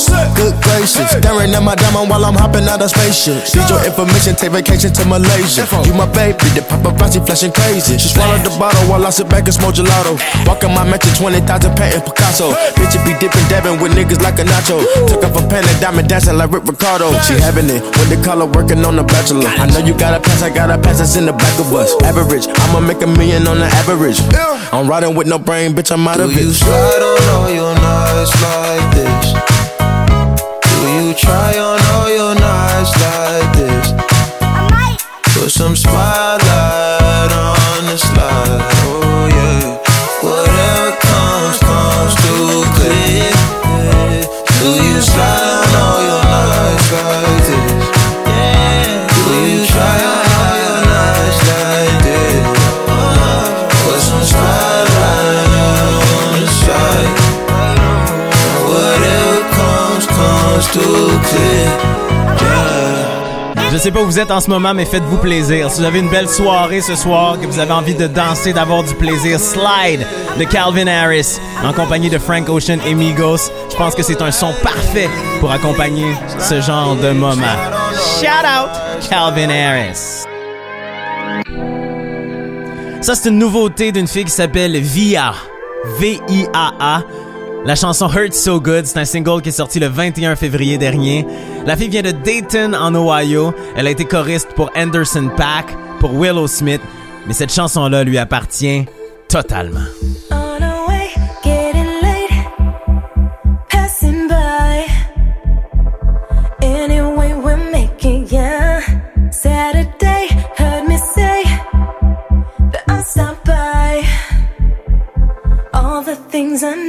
Set. 0.00 0.32
Good 0.36 0.56
gracious, 0.64 1.12
staring 1.12 1.52
at 1.52 1.62
my 1.62 1.76
diamond 1.76 2.08
while 2.08 2.24
I'm 2.24 2.34
hopping 2.34 2.64
out 2.64 2.80
of 2.80 2.88
spaceship. 2.90 3.44
Need 3.52 3.68
your 3.68 3.84
information, 3.84 4.34
take 4.34 4.52
vacation 4.52 4.92
to 4.96 5.04
Malaysia. 5.04 5.68
You 5.84 5.92
my 5.92 6.08
baby, 6.08 6.48
the 6.56 6.64
paparazzi 6.64 7.20
flashing 7.20 7.52
crazy. 7.52 8.00
She 8.00 8.08
swallowed 8.08 8.40
the 8.40 8.52
bottle 8.56 8.80
while 8.88 9.04
I 9.04 9.10
sit 9.10 9.28
back 9.28 9.44
and 9.44 9.54
smoke 9.54 9.76
gelato. 9.76 10.16
Walking 10.48 10.72
my 10.72 10.84
mansion, 10.88 11.12
20,000 11.20 11.44
painting 11.76 12.00
Picasso. 12.00 12.56
Bitch, 12.80 12.96
it 12.96 13.02
be 13.04 13.12
dipping, 13.20 13.44
dabbing 13.52 13.76
with 13.80 13.92
niggas 13.92 14.24
like 14.24 14.40
a 14.40 14.44
nacho. 14.48 14.80
Took 15.06 15.22
off 15.24 15.36
a 15.36 15.42
pen 15.46 15.62
and 15.68 15.78
diamond 15.80 16.08
dancing 16.08 16.36
like 16.40 16.50
Rick 16.50 16.64
Ricardo. 16.64 17.12
She 17.28 17.36
having 17.36 17.68
it 17.68 17.84
with 18.00 18.08
the 18.08 18.16
her 18.24 18.46
working 18.46 18.84
on 18.84 18.96
the 18.96 19.04
bachelor. 19.04 19.46
I 19.46 19.66
know 19.66 19.84
you 19.84 19.92
got 19.98 20.14
a 20.14 20.20
pass, 20.20 20.42
I 20.42 20.50
got 20.50 20.70
a 20.70 20.78
pass, 20.78 20.98
that's 20.98 21.16
in 21.16 21.26
the 21.26 21.32
back 21.32 21.58
of 21.60 21.72
us. 21.74 21.92
Average, 22.02 22.46
I'ma 22.48 22.80
make 22.80 23.02
a 23.02 23.06
million 23.06 23.46
on 23.46 23.58
the 23.58 23.66
average. 23.66 24.18
I'm 24.72 24.88
riding 24.88 25.14
with 25.14 25.26
no 25.26 25.38
brain, 25.38 25.72
bitch, 25.72 25.90
I'm 25.92 26.06
out 26.08 26.16
Do 26.18 26.24
of 26.24 26.32
you 26.32 26.48
it. 26.48 26.54
slide 26.54 27.02
on 27.02 27.28
all 27.34 27.50
your 27.50 27.74
nights 27.74 28.32
like 28.42 28.94
this? 28.94 29.69
You 31.10 31.16
try 31.16 31.58
on 31.58 31.80
all 31.94 32.08
your 32.08 32.34
nights 32.36 32.94
like 33.02 33.52
this? 33.56 33.92
Put 35.34 35.50
some 35.50 35.74
spotlight 35.74 37.32
on 37.32 37.86
the 37.86 37.98
slide. 37.98 38.79
Je 63.72 63.76
sais 63.76 63.90
pas 63.90 64.02
où 64.02 64.06
vous 64.06 64.18
êtes 64.18 64.30
en 64.30 64.40
ce 64.40 64.48
moment, 64.50 64.72
mais 64.74 64.84
faites-vous 64.84 65.18
plaisir. 65.18 65.70
Si 65.70 65.80
vous 65.80 65.86
avez 65.86 65.98
une 66.00 66.08
belle 66.08 66.28
soirée 66.28 66.80
ce 66.80 66.94
soir, 66.94 67.40
que 67.40 67.46
vous 67.46 67.58
avez 67.58 67.72
envie 67.72 67.94
de 67.94 68.06
danser, 68.06 68.52
d'avoir 68.52 68.84
du 68.84 68.94
plaisir, 68.94 69.40
Slide 69.40 70.06
de 70.38 70.44
Calvin 70.44 70.86
Harris 70.86 71.38
en 71.64 71.72
compagnie 71.72 72.10
de 72.10 72.18
Frank 72.18 72.48
Ocean 72.48 72.78
et 72.86 72.94
Migos. 72.94 73.50
Je 73.70 73.76
pense 73.76 73.94
que 73.94 74.02
c'est 74.02 74.22
un 74.22 74.30
son 74.30 74.52
parfait 74.62 75.08
pour 75.40 75.50
accompagner 75.50 76.14
ce 76.38 76.60
genre 76.60 76.94
de 76.96 77.10
moment. 77.10 77.56
Shout 78.20 78.26
out 78.26 78.70
Calvin 79.08 79.50
Harris. 79.50 80.24
Ça, 83.00 83.14
c'est 83.14 83.30
une 83.30 83.38
nouveauté 83.38 83.92
d'une 83.92 84.06
fille 84.06 84.24
qui 84.24 84.30
s'appelle 84.30 84.76
Via. 84.78 85.32
V-I-A-A. 85.98 87.02
La 87.66 87.74
chanson 87.74 88.08
Hurt 88.08 88.32
So 88.32 88.58
Good, 88.58 88.86
c'est 88.86 88.98
un 88.98 89.04
single 89.04 89.42
qui 89.42 89.50
est 89.50 89.52
sorti 89.52 89.80
le 89.80 89.86
21 89.86 90.34
février 90.34 90.78
dernier. 90.78 91.26
La 91.66 91.76
fille 91.76 91.90
vient 91.90 92.02
de 92.02 92.10
Dayton, 92.10 92.72
en 92.72 92.94
Ohio. 92.94 93.52
Elle 93.76 93.86
a 93.86 93.90
été 93.90 94.06
choriste 94.06 94.48
pour 94.56 94.70
Anderson 94.74 95.30
Pack, 95.36 95.66
pour 95.98 96.18
Willow 96.18 96.46
Smith. 96.46 96.80
Mais 97.26 97.34
cette 97.34 97.52
chanson-là 97.52 98.02
lui 98.02 98.16
appartient 98.16 98.86
totalement. 99.28 99.80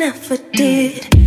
Never 0.01 0.36
did. 0.51 1.20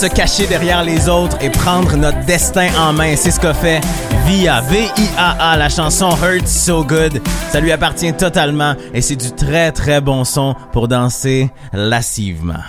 Se 0.00 0.06
cacher 0.06 0.46
derrière 0.46 0.82
les 0.82 1.10
autres 1.10 1.36
et 1.42 1.50
prendre 1.50 1.94
notre 1.94 2.24
destin 2.24 2.68
en 2.78 2.94
main. 2.94 3.16
C'est 3.16 3.30
ce 3.30 3.38
qu'a 3.38 3.52
fait 3.52 3.82
Via, 4.24 4.62
V-I-A-A, 4.62 5.58
la 5.58 5.68
chanson 5.68 6.08
Hurt 6.22 6.48
So 6.48 6.82
Good. 6.82 7.20
Ça 7.50 7.60
lui 7.60 7.70
appartient 7.70 8.14
totalement 8.14 8.76
et 8.94 9.02
c'est 9.02 9.16
du 9.16 9.30
très 9.32 9.72
très 9.72 10.00
bon 10.00 10.24
son 10.24 10.54
pour 10.72 10.88
danser 10.88 11.50
lascivement. 11.74 12.62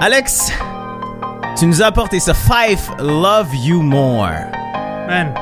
Alex, 0.00 0.52
tu 1.58 1.66
nous 1.66 1.82
as 1.82 1.86
apporté 1.86 2.20
ce 2.20 2.32
Five 2.32 2.88
Love 3.00 3.52
You 3.64 3.82
More. 3.82 4.28
Man, 5.08 5.34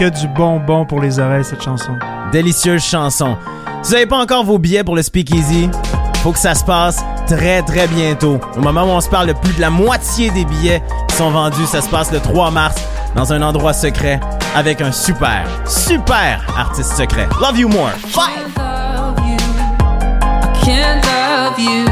que 0.00 0.08
du 0.08 0.26
bonbon 0.26 0.84
pour 0.84 1.00
les 1.00 1.20
oreilles, 1.20 1.44
cette 1.44 1.62
chanson. 1.62 1.92
Délicieuse 2.32 2.82
chanson. 2.82 3.36
Si 3.82 3.90
vous 3.90 3.94
n'avez 3.94 4.06
pas 4.06 4.18
encore 4.18 4.42
vos 4.42 4.58
billets 4.58 4.82
pour 4.82 4.96
le 4.96 5.02
Speakeasy, 5.02 5.70
faut 6.24 6.32
que 6.32 6.40
ça 6.40 6.56
se 6.56 6.64
passe 6.64 7.04
très 7.26 7.62
très 7.62 7.86
bientôt. 7.88 8.40
Au 8.56 8.60
moment 8.60 8.84
où 8.84 8.88
on 8.88 9.00
se 9.00 9.08
parle, 9.08 9.28
le 9.28 9.34
plus 9.34 9.52
de 9.54 9.60
la 9.60 9.70
moitié 9.70 10.30
des 10.30 10.44
billets 10.44 10.82
qui 11.08 11.16
sont 11.16 11.30
vendus, 11.30 11.66
ça 11.66 11.80
se 11.80 11.88
passe 11.88 12.12
le 12.12 12.20
3 12.20 12.50
mars 12.50 12.76
dans 13.14 13.32
un 13.32 13.42
endroit 13.42 13.72
secret 13.72 14.20
avec 14.54 14.80
un 14.80 14.92
super, 14.92 15.44
super 15.66 16.44
artiste 16.56 16.92
secret. 16.92 17.28
Love 17.40 17.58
you 17.58 17.68
more. 17.68 17.92
Can't 20.64 21.91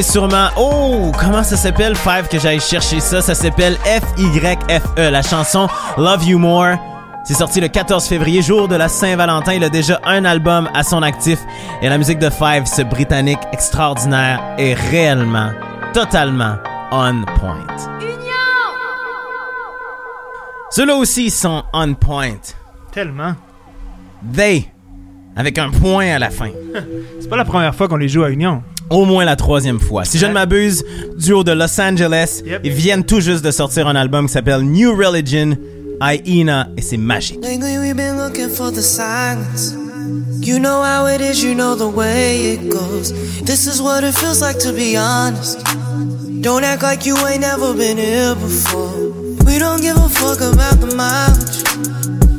sûrement, 0.00 0.48
oh, 0.56 1.12
comment 1.20 1.42
ça 1.42 1.56
s'appelle, 1.56 1.94
Five, 1.94 2.28
que 2.28 2.38
j'aille 2.38 2.60
chercher 2.60 3.00
ça? 3.00 3.20
Ça 3.20 3.34
s'appelle 3.34 3.76
F-Y-F-E, 3.84 5.10
la 5.10 5.22
chanson 5.22 5.68
Love 5.98 6.24
You 6.24 6.38
More. 6.38 6.76
C'est 7.24 7.34
sorti 7.34 7.60
le 7.60 7.68
14 7.68 8.06
février, 8.06 8.40
jour 8.40 8.68
de 8.68 8.74
la 8.74 8.88
Saint-Valentin. 8.88 9.52
Il 9.52 9.64
a 9.64 9.68
déjà 9.68 10.00
un 10.04 10.24
album 10.24 10.70
à 10.72 10.82
son 10.82 11.02
actif. 11.02 11.38
Et 11.82 11.90
la 11.90 11.98
musique 11.98 12.18
de 12.18 12.30
Five, 12.30 12.64
ce 12.64 12.80
Britannique 12.80 13.40
extraordinaire, 13.52 14.40
est 14.56 14.74
réellement, 14.74 15.50
totalement 15.92 16.56
on 16.90 17.24
point. 17.38 17.66
Ceux-là 20.70 20.96
aussi 20.96 21.28
sont 21.28 21.64
on 21.74 21.92
point. 21.92 22.40
Tellement. 22.92 23.34
They, 24.34 24.70
avec 25.36 25.58
un 25.58 25.70
point 25.70 26.14
à 26.14 26.18
la 26.18 26.30
fin. 26.30 26.50
C'est 27.20 27.28
pas 27.28 27.36
la 27.36 27.44
première 27.44 27.74
fois 27.74 27.88
qu'on 27.88 27.96
les 27.96 28.08
joue 28.08 28.24
à 28.24 28.30
Union. 28.30 28.62
Au 28.92 29.04
moins 29.06 29.24
la 29.24 29.36
troisième 29.36 29.80
fois. 29.80 30.04
Si 30.04 30.18
je 30.18 30.26
ne 30.26 30.32
m'abuse, 30.32 30.84
duo 31.16 31.42
de 31.44 31.52
Los 31.52 31.80
Angeles, 31.80 32.42
Yep. 32.44 32.60
ils 32.64 32.72
viennent 32.72 33.04
tout 33.04 33.20
juste 33.20 33.42
de 33.44 33.50
sortir 33.50 33.88
un 33.88 33.96
album 33.96 34.26
qui 34.26 34.32
s'appelle 34.34 34.60
New 34.62 34.94
Religion, 34.94 35.56
Hyena, 36.00 36.68
et 36.76 36.82
c'est 36.82 36.96
magique. 36.98 37.38
Lately 37.42 37.78
we've 37.78 37.96
been 37.96 38.18
looking 38.18 38.48
for 38.48 38.70
the 38.70 38.82
silence. 38.82 39.74
You 40.42 40.58
know 40.58 40.82
how 40.82 41.06
it 41.06 41.20
is, 41.20 41.42
you 41.42 41.54
know 41.54 41.74
the 41.76 41.94
way 41.96 42.54
it 42.54 42.68
goes. 42.68 43.12
This 43.44 43.66
is 43.66 43.80
what 43.80 44.02
it 44.02 44.12
feels 44.14 44.40
like 44.42 44.58
to 44.58 44.72
be 44.72 44.96
honest. 44.98 45.58
Don't 46.42 46.64
act 46.64 46.82
like 46.82 47.06
you 47.06 47.16
ain't 47.28 47.40
never 47.40 47.72
been 47.72 47.96
here 47.96 48.34
before. 48.34 48.90
We 49.46 49.58
don't 49.58 49.80
give 49.80 49.96
a 49.96 50.08
fuck 50.08 50.40
about 50.40 50.80
the 50.80 50.94
mileage. 50.96 51.62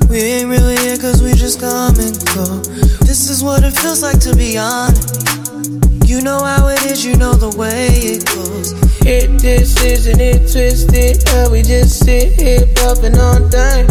We 0.10 0.18
ain't 0.20 0.50
really 0.50 0.76
here 0.78 0.98
cause 0.98 1.24
we 1.24 1.34
just 1.34 1.60
come 1.62 1.96
and 2.00 2.14
go. 2.36 2.60
This 3.06 3.30
is 3.30 3.42
what 3.42 3.64
it 3.64 3.72
feels 3.80 4.02
like 4.04 4.20
to 4.20 4.36
be 4.36 4.58
honest. 4.58 5.22
You 6.14 6.22
know 6.22 6.44
how 6.44 6.68
it 6.68 6.80
is, 6.84 7.04
you 7.04 7.18
know 7.18 7.34
the 7.34 7.50
way 7.58 7.88
it 7.90 8.24
goes. 8.28 8.74
Hit 9.02 9.42
this, 9.42 9.82
isn't 9.82 10.22
it 10.22 10.46
twisted? 10.46 11.28
How 11.30 11.50
we 11.50 11.64
just 11.64 12.06
sit 12.06 12.40
here 12.40 12.68
popping 12.76 13.18
on 13.18 13.50
time. 13.50 13.88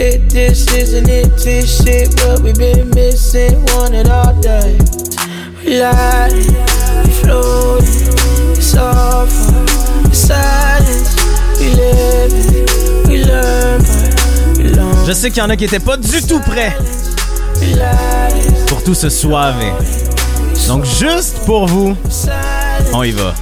Hit 0.00 0.30
this, 0.30 0.66
isn't 0.72 1.06
it 1.06 1.28
this 1.44 1.84
shit? 1.84 2.08
But 2.16 2.40
we 2.40 2.54
been 2.54 2.88
missing, 2.96 3.52
want 3.76 3.92
it 3.92 4.08
all 4.08 4.32
day. 4.40 4.80
We 5.60 5.76
lie, 5.78 6.32
we 7.04 7.12
float, 7.20 7.84
it's 8.56 8.74
all 8.74 9.26
for 9.26 10.08
the 10.08 10.16
silence. 10.16 11.12
We 11.60 11.68
live 11.76 12.32
it, 12.32 13.08
we 13.08 13.24
learn, 13.26 13.82
but 13.84 14.56
we 14.56 14.72
long. 14.72 15.04
Je 15.04 15.12
sais 15.12 15.30
qu'il 15.30 15.42
y 15.42 15.46
en 15.46 15.50
a 15.50 15.56
qui 15.56 15.66
étaient 15.66 15.80
pas 15.80 15.98
du 15.98 16.22
tout 16.22 16.40
prêts 16.40 16.74
pour 18.68 18.82
tout 18.82 18.94
ce 18.94 19.10
soivé. 19.10 19.70
Donc 20.66 20.84
juste 20.84 21.38
pour 21.44 21.66
vous, 21.66 21.94
on 22.92 23.02
y 23.02 23.10
va. 23.10 23.34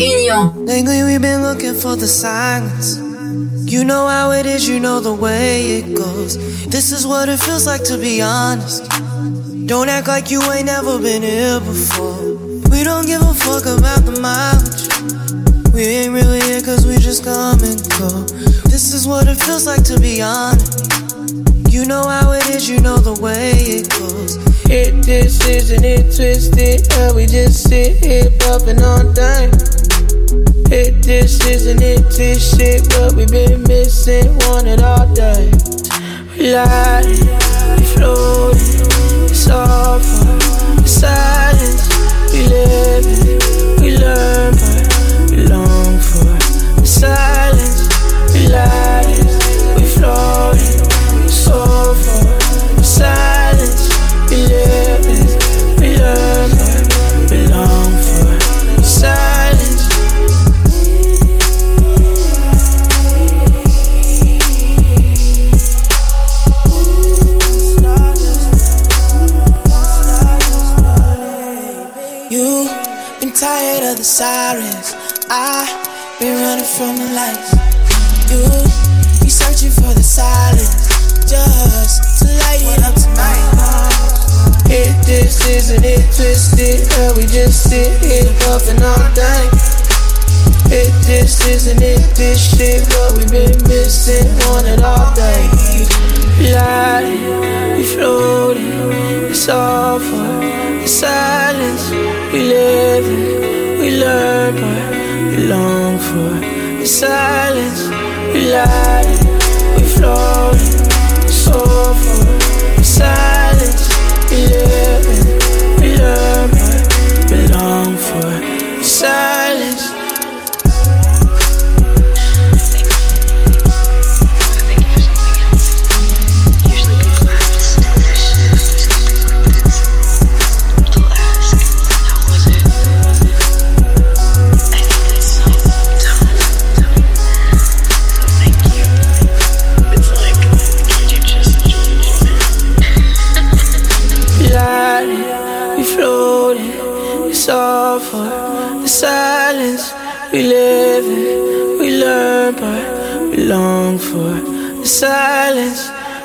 Union. 0.00 0.52
Lately 0.66 1.02
we've 1.04 1.20
been 1.20 1.42
looking 1.42 1.74
for 1.74 1.96
the 1.96 2.06
silence. 2.06 2.98
You 3.70 3.84
know 3.84 4.06
how 4.06 4.32
it 4.32 4.46
is, 4.46 4.68
you 4.68 4.80
know 4.80 5.00
the 5.00 5.14
way 5.14 5.78
it 5.78 5.94
goes. 5.94 6.36
This 6.66 6.92
is 6.92 7.06
what 7.06 7.28
it 7.28 7.38
feels 7.38 7.66
like 7.66 7.84
to 7.84 7.98
be 7.98 8.22
honest. 8.22 9.07
Don't 9.68 9.90
act 9.90 10.08
like 10.08 10.30
you 10.30 10.40
ain't 10.50 10.64
never 10.64 10.98
been 10.98 11.20
here 11.20 11.60
before. 11.60 12.36
We 12.72 12.82
don't 12.84 13.04
give 13.04 13.20
a 13.20 13.34
fuck 13.34 13.68
about 13.68 14.00
the 14.08 14.16
mileage. 14.16 14.88
We 15.74 15.84
ain't 15.84 16.14
really 16.14 16.40
here 16.40 16.62
cause 16.62 16.86
we 16.86 16.96
just 16.96 17.22
come 17.22 17.60
and 17.60 17.76
go. 18.00 18.08
This 18.72 18.94
is 18.94 19.06
what 19.06 19.28
it 19.28 19.36
feels 19.36 19.66
like 19.66 19.84
to 19.84 20.00
be 20.00 20.22
honest. 20.22 20.88
You 21.68 21.84
know 21.84 22.00
how 22.08 22.32
it 22.32 22.48
is, 22.48 22.66
you 22.66 22.80
know 22.80 22.96
the 22.96 23.20
way 23.20 23.52
it 23.76 23.90
goes. 23.92 24.40
Hit 24.64 25.04
this, 25.04 25.46
isn't 25.46 25.84
it 25.84 26.16
twisted? 26.16 26.90
How 26.94 27.14
we 27.14 27.26
just 27.26 27.68
sit 27.68 28.02
here 28.02 28.32
popping 28.40 28.80
on 28.80 29.12
time. 29.12 29.52
It 30.72 31.04
this, 31.04 31.44
isn't 31.44 31.82
it 31.82 32.08
this 32.16 32.56
shit? 32.56 32.88
But 32.88 33.12
we 33.12 33.26
been 33.26 33.62
missing, 33.64 34.32
want 34.48 34.66
it 34.66 34.80
all 34.82 35.04
day. 35.12 35.52
We 36.40 36.56
lie, 36.56 37.04
we 37.04 37.84
float, 37.84 38.56
it's 39.50 40.47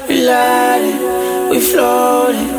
We 0.07 0.25
lie, 0.25 1.49
we 1.49 1.59
floating, 1.59 2.49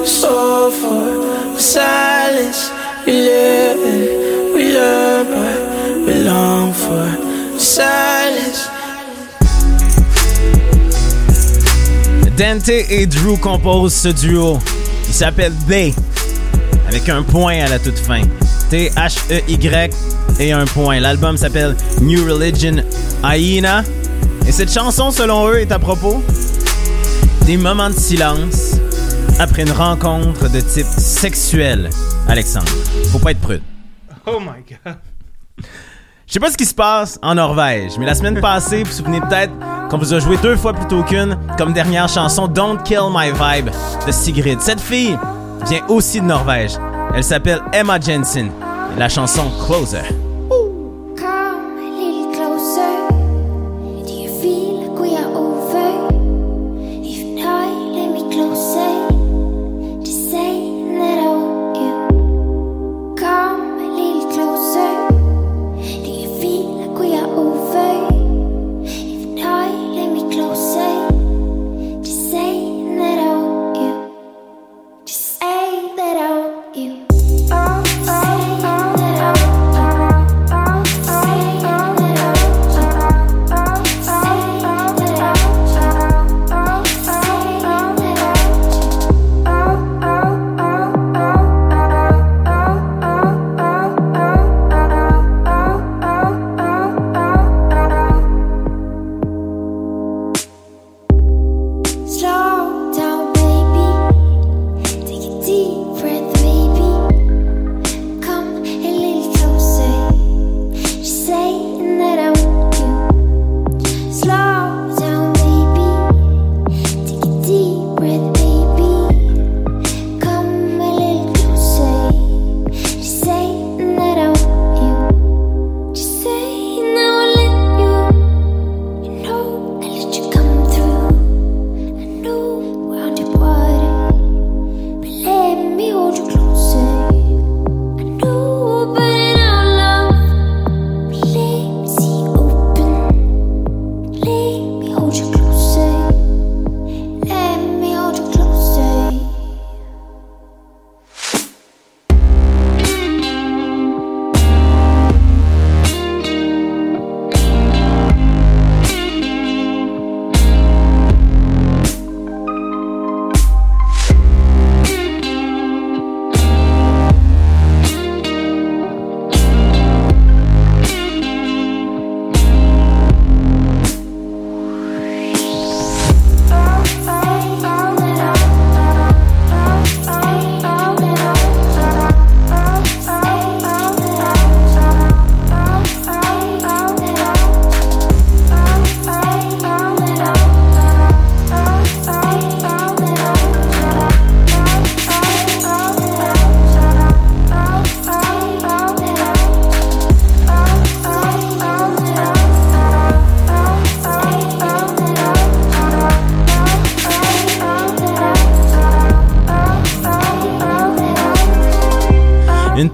it's 0.00 0.24
all 0.24 0.70
for 0.70 1.54
the 1.54 1.60
silence. 1.60 2.70
We 3.06 3.12
live 3.12 3.78
it, 3.78 4.54
we 4.54 4.64
we 6.06 6.24
long 6.24 6.72
for 6.72 7.58
silence. 7.58 8.68
Dante 12.36 12.68
et 12.68 13.06
Drew 13.06 13.36
composent 13.36 13.94
ce 13.94 14.08
duo. 14.08 14.58
Il 15.06 15.14
s'appelle 15.14 15.52
They, 15.68 15.94
avec 16.88 17.08
un 17.08 17.22
point 17.22 17.60
à 17.64 17.68
la 17.68 17.78
toute 17.78 17.98
fin. 17.98 18.22
T-H-E-Y 18.70 19.90
et 20.40 20.52
un 20.52 20.64
point. 20.64 20.98
L'album 21.00 21.36
s'appelle 21.36 21.76
New 22.00 22.24
Religion 22.24 22.82
Hyena. 23.22 23.84
Et 24.48 24.52
cette 24.52 24.72
chanson, 24.72 25.10
selon 25.10 25.48
eux, 25.48 25.60
est 25.60 25.70
à 25.70 25.78
propos 25.78 26.22
des 27.46 27.56
moments 27.56 27.90
de 27.90 27.94
silence 27.94 28.76
après 29.38 29.62
une 29.62 29.72
rencontre 29.72 30.50
de 30.50 30.60
type 30.60 30.86
sexuel. 30.86 31.90
Alexandre, 32.28 32.70
faut 33.12 33.18
pas 33.18 33.32
être 33.32 33.40
prude. 33.40 33.62
Oh 34.26 34.38
my 34.40 34.62
god. 34.66 34.96
Je 36.26 36.32
sais 36.32 36.40
pas 36.40 36.50
ce 36.50 36.56
qui 36.56 36.64
se 36.64 36.74
passe 36.74 37.18
en 37.22 37.34
Norvège, 37.34 37.92
mais 37.98 38.06
la 38.06 38.14
semaine 38.14 38.40
passée, 38.40 38.82
vous 38.82 38.90
vous 38.90 38.96
souvenez 38.96 39.20
peut-être 39.20 39.52
qu'on 39.90 39.98
vous 39.98 40.14
a 40.14 40.20
joué 40.20 40.38
deux 40.38 40.56
fois 40.56 40.72
plutôt 40.72 41.02
qu'une 41.02 41.36
comme 41.58 41.74
dernière 41.74 42.08
chanson 42.08 42.48
Don't 42.48 42.82
Kill 42.82 43.10
My 43.14 43.30
Vibe 43.30 43.70
de 44.06 44.12
Sigrid. 44.12 44.60
Cette 44.60 44.80
fille 44.80 45.18
vient 45.68 45.86
aussi 45.88 46.20
de 46.20 46.26
Norvège. 46.26 46.72
Elle 47.14 47.24
s'appelle 47.24 47.60
Emma 47.72 48.00
Jensen. 48.00 48.50
La 48.96 49.08
chanson 49.08 49.50
Closer. 49.66 50.02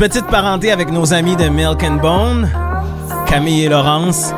Petite 0.00 0.28
parenté 0.28 0.72
avec 0.72 0.90
nos 0.90 1.12
amis 1.12 1.36
de 1.36 1.50
Milk 1.50 1.84
and 1.84 1.96
Bone, 1.96 2.48
Camille 3.26 3.64
et 3.64 3.68
Laurence. 3.68 4.32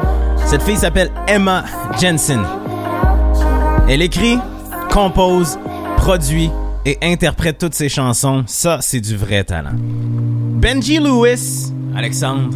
Cette 0.45 0.61
fille 0.61 0.77
s'appelle 0.77 1.13
Emma 1.29 1.63
Jensen. 2.01 2.41
Elle 3.89 4.03
écrit, 4.03 4.39
compose, 4.91 5.61
produit 5.99 6.51
et 6.85 6.99
interprète 7.01 7.59
toutes 7.59 7.75
ses 7.75 7.89
chansons. 7.89 8.43
Ça, 8.49 8.79
c'est 8.81 9.01
du 9.01 9.17
vrai 9.17 9.45
talent. 9.45 9.71
Benji 9.77 10.99
Lewis, 10.99 11.73
Alexandre. 11.95 12.51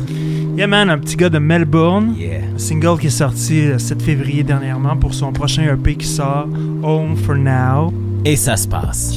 Yeah 0.56 0.66
man, 0.66 0.90
un 0.90 0.98
petit 0.98 1.14
gars 1.14 1.28
de 1.28 1.38
Melbourne. 1.38 2.16
Yeah. 2.18 2.40
Un 2.56 2.58
single 2.58 2.98
qui 2.98 3.06
est 3.06 3.10
sorti 3.10 3.66
le 3.66 3.78
7 3.78 4.02
février 4.02 4.42
dernièrement 4.42 4.96
pour 4.96 5.14
son 5.14 5.32
prochain 5.32 5.62
EP 5.62 5.94
qui 5.94 6.08
sort, 6.08 6.48
Home 6.82 7.16
for 7.16 7.36
Now. 7.36 7.92
Et 8.28 8.34
ça 8.34 8.56
se 8.56 8.66
passe. 8.66 9.16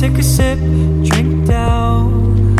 Take 0.00 0.18
a 0.18 0.22
sip, 0.22 0.58
drink 1.02 1.46
down. 1.46 2.56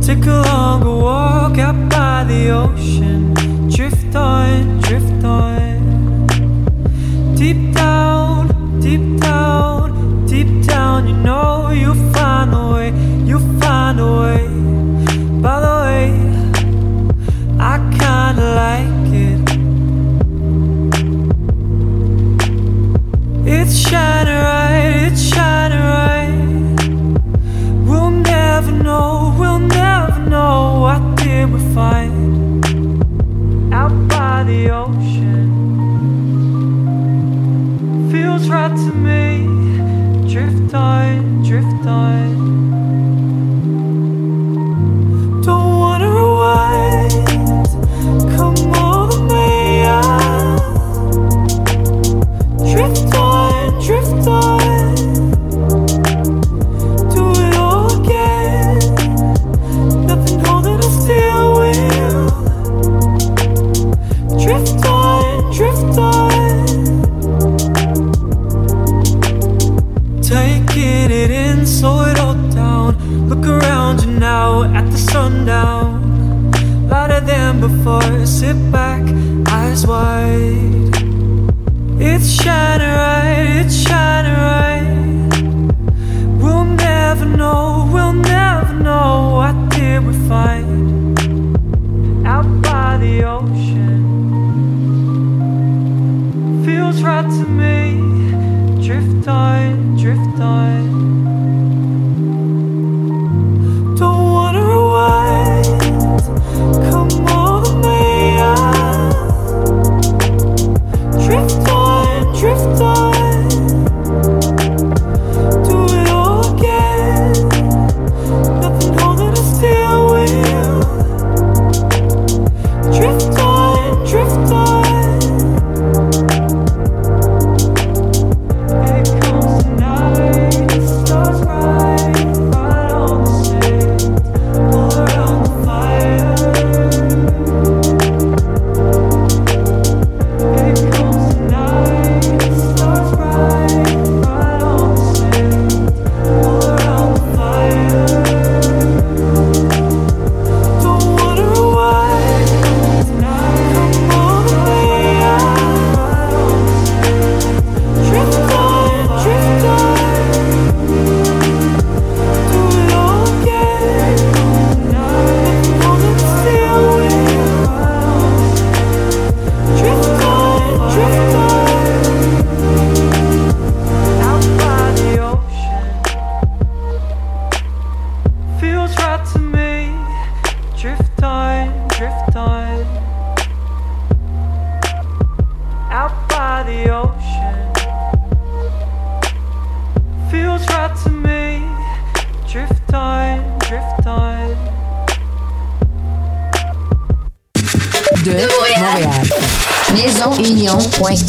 Take 0.00 0.26
a 0.26 0.42
longer 0.42 0.90
walk 0.90 1.58
out 1.58 1.88
by 1.88 2.24
the 2.24 2.50
ocean, 2.50 3.34
drift 3.68 4.14
on, 4.14 4.80
drift 4.80 5.24
on. 5.24 6.26
Deep 7.34 7.74
down, 7.74 8.48
deep 8.80 9.20
down, 9.20 10.26
deep 10.26 10.66
down, 10.66 11.08
you 11.08 11.14
know 11.14 11.70
you'll 11.70 11.94
find 12.12 12.52
a 12.54 12.72
way, 12.74 12.92
you'll 13.26 13.60
find 13.60 14.00
a 14.00 14.20
way. 14.20 14.48
By 15.40 15.60
the 15.60 15.74
way, 15.84 16.23
kinda 18.34 18.54
like 18.54 19.12
it. 19.12 19.40
It's 23.46 23.76
shining 23.76 24.34
right, 24.34 25.06
it's 25.06 25.22
shining 25.22 25.78
right. 25.78 26.78
We'll 27.86 28.10
never 28.10 28.72
know, 28.72 29.34
we'll 29.38 29.58
never 29.58 30.18
know 30.28 30.80
what 30.80 31.16
did 31.16 31.52
we 31.52 31.60
find 31.74 32.64
out 33.72 34.08
by 34.08 34.44
the 34.44 34.70
ocean. 34.70 34.83
Before, 77.68 78.26
sit 78.26 78.56
back, 78.70 79.02
eyes 79.48 79.86
wide. 79.86 80.92
It's 81.98 82.28
shining 82.42 82.93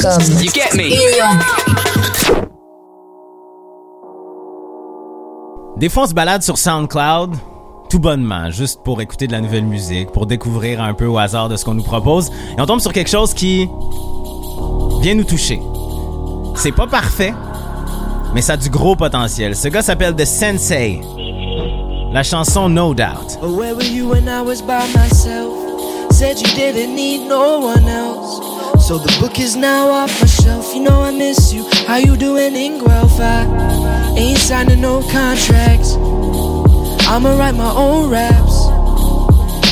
You 0.05 0.51
get 0.51 0.75
me? 0.75 0.91
Des 5.77 5.89
fois, 5.89 6.03
on 6.03 6.07
se 6.07 6.13
balade 6.13 6.43
sur 6.43 6.59
SoundCloud 6.59 7.35
tout 7.89 7.97
bonnement, 7.97 8.51
juste 8.51 8.81
pour 8.83 9.01
écouter 9.01 9.25
de 9.25 9.31
la 9.31 9.41
nouvelle 9.41 9.65
musique, 9.65 10.11
pour 10.11 10.27
découvrir 10.27 10.79
un 10.81 10.93
peu 10.93 11.07
au 11.07 11.17
hasard 11.17 11.49
de 11.49 11.57
ce 11.57 11.65
qu'on 11.65 11.73
nous 11.73 11.83
propose. 11.83 12.29
Et 12.55 12.61
on 12.61 12.65
tombe 12.67 12.81
sur 12.81 12.93
quelque 12.93 13.09
chose 13.09 13.33
qui 13.33 13.67
vient 15.01 15.15
nous 15.15 15.23
toucher. 15.23 15.59
C'est 16.55 16.71
pas 16.71 16.87
parfait, 16.87 17.33
mais 18.35 18.41
ça 18.41 18.53
a 18.53 18.57
du 18.57 18.69
gros 18.69 18.95
potentiel. 18.95 19.55
Ce 19.55 19.69
gars 19.69 19.81
s'appelle 19.81 20.15
The 20.15 20.25
Sensei. 20.25 21.01
La 22.11 22.21
chanson 22.21 22.69
No 22.69 22.93
Doubt. 22.93 23.39
Oh, 23.41 23.55
where 23.55 23.73
were 23.73 23.83
you 23.83 24.07
when 24.07 24.27
I 24.27 24.41
was 24.41 24.61
by 24.61 24.87
myself? 24.95 25.51
Said 26.11 26.39
you 26.39 26.47
didn't 26.55 26.95
need 26.95 27.27
no 27.27 27.59
one 27.59 27.87
else. 27.87 28.54
So 28.79 28.97
the 28.97 29.15
book 29.19 29.39
is 29.39 29.55
now 29.55 29.89
off 29.89 30.21
my 30.21 30.27
shelf. 30.27 30.73
You 30.73 30.81
know 30.81 31.01
I 31.01 31.11
miss 31.11 31.53
you. 31.53 31.67
How 31.87 31.97
you 31.97 32.17
doing 32.17 32.55
in 32.55 32.83
Guelph? 32.83 33.19
I 33.19 34.13
ain't 34.17 34.39
signing 34.39 34.81
no 34.81 35.01
contracts. 35.01 35.95
I'ma 37.07 37.37
write 37.37 37.55
my 37.55 37.71
own 37.75 38.09
raps. 38.09 38.67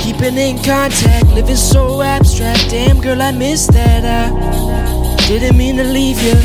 Keeping 0.03 0.37
in 0.37 0.57
contact, 0.57 1.27
living 1.33 1.55
so 1.55 2.01
abstract. 2.01 2.69
Damn 2.69 3.01
girl, 3.01 3.21
I 3.21 3.31
miss 3.31 3.67
that. 3.67 4.03
I 4.05 5.27
didn't 5.27 5.57
mean 5.57 5.77
to 5.77 5.83
leave 5.83 6.21
you, 6.21 6.35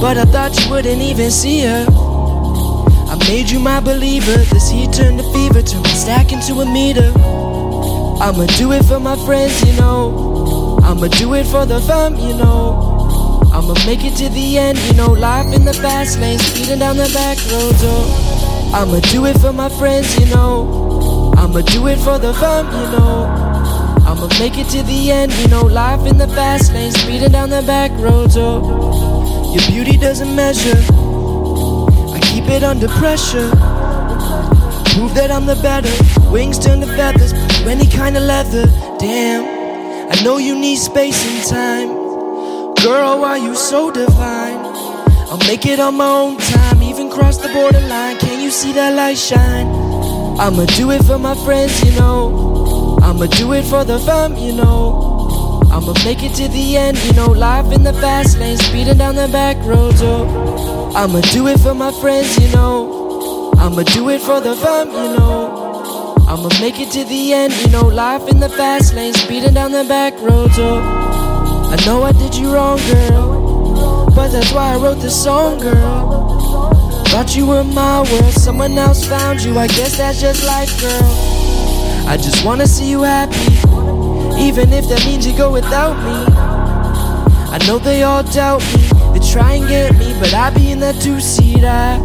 but 0.00 0.16
I 0.16 0.24
thought 0.24 0.58
you 0.60 0.70
wouldn't 0.70 1.02
even 1.02 1.30
see 1.30 1.62
her. 1.62 1.86
I 1.88 3.16
made 3.28 3.50
you 3.50 3.58
my 3.58 3.80
believer. 3.80 4.36
This 4.52 4.70
heat 4.70 4.92
turned 4.92 5.18
to 5.18 5.32
fever, 5.32 5.62
turned 5.62 5.84
my 5.84 5.90
stack 5.90 6.32
into 6.32 6.60
a 6.60 6.66
meter. 6.66 7.12
I'ma 8.20 8.46
do 8.56 8.72
it 8.72 8.84
for 8.84 9.00
my 9.00 9.16
friends, 9.26 9.62
you 9.64 9.74
know. 9.80 10.37
I'ma 10.88 11.06
do 11.08 11.34
it 11.34 11.44
for 11.44 11.66
the 11.66 11.80
fam, 11.82 12.16
you 12.16 12.34
know. 12.34 13.42
I'ma 13.52 13.74
make 13.84 14.04
it 14.04 14.16
to 14.16 14.30
the 14.30 14.56
end, 14.56 14.78
you 14.78 14.94
know, 14.94 15.12
life 15.12 15.54
in 15.54 15.66
the 15.66 15.74
fast 15.74 16.18
lane, 16.18 16.38
speeding 16.38 16.78
down 16.78 16.96
the 16.96 17.10
back 17.12 17.36
roads, 17.52 17.82
oh. 17.84 18.72
I'ma 18.74 19.00
do 19.00 19.26
it 19.26 19.38
for 19.38 19.52
my 19.52 19.68
friends, 19.68 20.18
you 20.18 20.24
know. 20.34 21.34
I'ma 21.36 21.60
do 21.60 21.88
it 21.88 21.98
for 21.98 22.18
the 22.18 22.32
fun, 22.32 22.64
you 22.66 22.90
know. 22.96 23.26
I'ma 24.06 24.28
make 24.38 24.56
it 24.56 24.68
to 24.70 24.82
the 24.84 25.10
end, 25.10 25.30
you 25.34 25.48
know, 25.48 25.62
life 25.62 26.06
in 26.06 26.16
the 26.16 26.28
fast 26.28 26.72
lane, 26.72 26.92
speeding 26.92 27.32
down 27.32 27.50
the 27.50 27.62
back 27.62 27.90
roads, 28.00 28.38
oh. 28.38 29.52
Your 29.52 29.66
beauty 29.66 29.98
doesn't 29.98 30.34
measure. 30.34 30.78
I 32.16 32.18
keep 32.22 32.44
it 32.48 32.64
under 32.64 32.88
pressure. 32.88 33.50
Prove 34.94 35.14
that 35.14 35.30
I'm 35.30 35.44
the 35.44 35.56
better. 35.62 35.92
Wings 36.30 36.58
turn 36.58 36.80
to 36.80 36.86
feathers, 36.86 37.34
any 37.66 37.86
kind 37.86 38.16
of 38.16 38.22
leather. 38.22 38.66
Damn, 38.98 39.57
I 40.10 40.22
know 40.24 40.38
you 40.38 40.54
need 40.54 40.76
space 40.76 41.24
and 41.26 41.48
time. 41.48 41.88
Girl, 42.82 43.20
why 43.20 43.36
you 43.36 43.54
so 43.54 43.90
divine? 43.90 44.56
I'll 45.30 45.38
make 45.46 45.66
it 45.66 45.78
on 45.78 45.96
my 45.96 46.08
own 46.08 46.38
time, 46.38 46.82
even 46.82 47.10
cross 47.10 47.36
the 47.36 47.48
borderline. 47.48 48.16
Can 48.18 48.40
you 48.40 48.50
see 48.50 48.72
that 48.72 48.94
light 48.94 49.18
shine? 49.18 49.66
I'ma 50.40 50.64
do 50.76 50.90
it 50.90 51.04
for 51.04 51.18
my 51.18 51.34
friends, 51.44 51.84
you 51.84 51.92
know. 52.00 52.98
I'ma 53.02 53.26
do 53.26 53.52
it 53.52 53.64
for 53.64 53.84
the 53.84 53.98
fam, 53.98 54.36
you 54.36 54.54
know. 54.54 55.60
I'ma 55.70 55.92
make 56.04 56.22
it 56.22 56.34
to 56.36 56.48
the 56.48 56.76
end, 56.76 56.96
you 57.04 57.12
know. 57.12 57.28
Life 57.28 57.70
in 57.72 57.82
the 57.82 57.92
fast 57.92 58.38
lane, 58.38 58.56
speeding 58.56 58.96
down 58.96 59.16
the 59.16 59.28
back 59.28 59.56
roads, 59.66 60.00
oh. 60.02 60.92
I'ma 60.96 61.20
do 61.32 61.46
it 61.48 61.60
for 61.60 61.74
my 61.74 61.92
friends, 62.00 62.38
you 62.38 62.50
know. 62.52 63.52
I'ma 63.58 63.82
do 63.82 64.08
it 64.08 64.22
for 64.22 64.40
the 64.40 64.56
fam, 64.56 64.88
you 64.88 65.18
know. 65.18 65.67
I'ma 66.28 66.50
make 66.60 66.78
it 66.78 66.90
to 66.92 67.04
the 67.04 67.32
end, 67.32 67.54
you 67.54 67.68
know. 67.68 67.86
Life 67.88 68.28
in 68.28 68.38
the 68.38 68.50
fast 68.50 68.94
lane, 68.94 69.14
speeding 69.14 69.54
down 69.54 69.72
the 69.72 69.84
back 69.84 70.12
roads, 70.20 70.58
oh. 70.58 70.78
I 71.72 71.76
know 71.86 72.02
I 72.02 72.12
did 72.12 72.34
you 72.34 72.52
wrong, 72.52 72.78
girl. 72.92 74.10
But 74.14 74.28
that's 74.28 74.52
why 74.52 74.74
I 74.74 74.76
wrote 74.76 75.00
this 75.00 75.24
song, 75.24 75.58
girl. 75.58 76.74
Thought 77.06 77.34
you 77.34 77.46
were 77.46 77.64
my 77.64 78.02
world, 78.12 78.34
someone 78.34 78.76
else 78.76 79.06
found 79.06 79.40
you. 79.42 79.56
I 79.58 79.68
guess 79.68 79.96
that's 79.96 80.20
just 80.20 80.44
life, 80.46 80.78
girl. 80.80 81.02
I 82.06 82.18
just 82.18 82.44
wanna 82.44 82.66
see 82.66 82.90
you 82.90 83.02
happy, 83.02 83.54
even 84.38 84.72
if 84.72 84.86
that 84.90 85.02
means 85.06 85.26
you 85.26 85.34
go 85.36 85.50
without 85.50 85.96
me. 86.04 86.34
I 87.50 87.58
know 87.66 87.78
they 87.78 88.02
all 88.02 88.22
doubt 88.22 88.60
me, 88.74 88.88
they 89.18 89.26
try 89.26 89.54
and 89.54 89.66
get 89.66 89.96
me, 89.96 90.14
but 90.20 90.34
I 90.34 90.50
be 90.50 90.70
in 90.72 90.80
that 90.80 91.00
two 91.00 91.20
seat. 91.20 91.64
I 91.64 91.96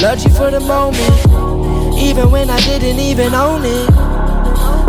loved 0.00 0.24
you 0.24 0.30
for 0.30 0.50
the 0.52 0.60
moment, 0.60 1.43
even 2.04 2.30
when 2.30 2.50
I 2.50 2.60
didn't 2.60 2.98
even 2.98 3.34
own 3.34 3.62
it. 3.64 3.88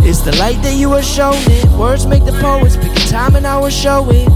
It's 0.07 0.19
the 0.21 0.35
light 0.35 0.61
that 0.61 0.75
you 0.75 0.89
were 0.89 1.01
shown 1.01 1.33
it. 1.35 1.65
Words 1.79 2.05
make 2.05 2.25
the 2.25 2.33
poets 2.33 2.75
pick 2.75 2.91
a 2.91 3.07
time 3.07 3.35
and 3.35 3.47
I 3.47 3.57
will 3.57 3.69
show 3.69 4.05
it. 4.11 4.27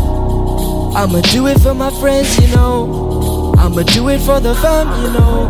I'ma 0.95 1.21
do 1.21 1.47
it 1.47 1.59
for 1.59 1.73
my 1.73 1.91
friends, 1.99 2.39
you 2.39 2.47
know. 2.55 3.53
I'ma 3.57 3.83
do 3.83 4.09
it 4.09 4.19
for 4.21 4.39
the 4.39 4.55
fam, 4.55 4.87
you 5.03 5.11
know. 5.11 5.47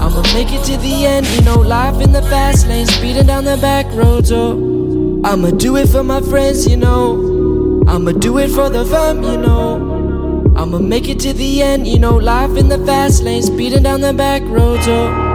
I'ma 0.00 0.22
make 0.34 0.52
it 0.52 0.62
to 0.66 0.76
the 0.76 1.06
end, 1.06 1.26
you 1.26 1.42
know. 1.42 1.56
Life 1.56 2.00
in 2.00 2.12
the 2.12 2.22
fast 2.22 2.68
lane, 2.68 2.86
speeding 2.86 3.26
down 3.26 3.44
the 3.44 3.56
back 3.56 3.86
roads, 3.94 4.30
oh. 4.30 5.20
I'ma 5.24 5.50
do 5.50 5.76
it 5.76 5.88
for 5.88 6.04
my 6.04 6.20
friends, 6.20 6.68
you 6.68 6.76
know. 6.76 7.82
I'ma 7.88 8.12
do 8.12 8.38
it 8.38 8.50
for 8.50 8.68
the 8.70 8.84
fam, 8.84 9.22
you 9.24 9.38
know. 9.38 10.52
I'ma 10.56 10.78
make 10.78 11.08
it 11.08 11.18
to 11.20 11.32
the 11.32 11.62
end, 11.62 11.88
you 11.88 11.98
know. 11.98 12.16
Life 12.16 12.56
in 12.56 12.68
the 12.68 12.78
fast 12.86 13.22
lane, 13.22 13.42
speeding 13.42 13.82
down 13.82 14.02
the 14.02 14.12
back 14.12 14.42
roads, 14.44 14.86
oh. 14.86 15.31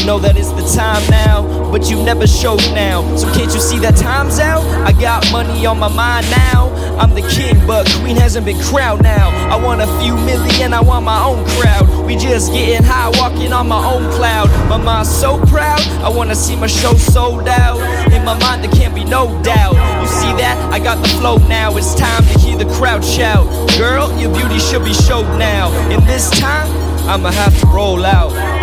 I 0.00 0.04
know 0.06 0.18
that 0.20 0.34
it's 0.38 0.50
the 0.52 0.64
time 0.74 1.04
now, 1.10 1.44
but 1.70 1.90
you 1.90 2.02
never 2.02 2.26
showed 2.26 2.64
now. 2.72 3.04
So 3.16 3.26
can't 3.34 3.52
you 3.52 3.60
see 3.60 3.78
that 3.80 3.96
time's 3.96 4.38
out? 4.38 4.64
I 4.88 4.92
got 4.92 5.30
money 5.30 5.66
on 5.66 5.78
my 5.78 5.92
mind 5.92 6.24
now. 6.30 6.72
I'm 6.96 7.12
the 7.12 7.20
king, 7.28 7.60
but 7.66 7.86
queen 8.00 8.16
hasn't 8.16 8.46
been 8.46 8.58
crowned 8.62 9.02
now. 9.02 9.28
I 9.54 9.62
want 9.62 9.82
a 9.82 9.86
few 10.00 10.16
million, 10.24 10.72
I 10.72 10.80
want 10.80 11.04
my 11.04 11.22
own 11.22 11.44
crowd. 11.60 12.06
We 12.06 12.16
just 12.16 12.50
getting 12.50 12.82
high, 12.82 13.10
walking 13.20 13.52
on 13.52 13.68
my 13.68 13.76
own 13.76 14.10
cloud. 14.12 14.48
My 14.70 14.78
mind's 14.78 15.14
so 15.14 15.36
proud, 15.48 15.82
I 16.00 16.08
wanna 16.08 16.34
see 16.34 16.56
my 16.56 16.66
show 16.66 16.94
sold 16.94 17.46
out. 17.46 17.76
In 18.10 18.24
my 18.24 18.38
mind, 18.40 18.64
there 18.64 18.72
can't 18.72 18.94
be 18.94 19.04
no 19.04 19.28
doubt. 19.42 19.74
You 20.00 20.08
see 20.08 20.32
that? 20.40 20.56
I 20.72 20.78
got 20.78 21.02
the 21.02 21.10
flow 21.20 21.36
now. 21.46 21.76
It's 21.76 21.94
time 21.94 22.24
to 22.24 22.38
hear 22.38 22.56
the 22.56 22.72
crowd 22.76 23.04
shout. 23.04 23.44
Girl, 23.76 24.08
your 24.18 24.34
beauty 24.34 24.60
should 24.60 24.82
be 24.82 24.94
showed 24.94 25.28
now. 25.36 25.68
In 25.90 26.00
this 26.06 26.30
time, 26.40 26.70
I'ma 27.06 27.32
have 27.32 27.60
to 27.60 27.66
roll 27.66 28.06
out. 28.06 28.59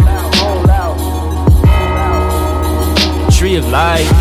Tree 3.57 3.65
of 3.65 3.71
life. 3.71 4.11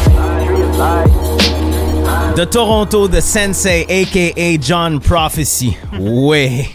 De 2.37 2.45
Toronto, 2.45 3.09
de 3.09 3.21
Sensei, 3.21 3.85
a.k.a. 3.89 4.59
John 4.61 5.01
Prophecy. 5.01 5.77
Ouais. 5.99 6.69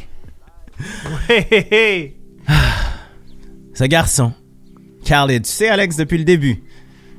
Hey, 1.30 2.16
Ce 3.74 3.84
garçon, 3.86 4.34
Khalid, 5.06 5.44
tu 5.44 5.52
sais, 5.52 5.70
Alex, 5.70 5.96
depuis 5.96 6.18
le 6.18 6.24
début, 6.24 6.64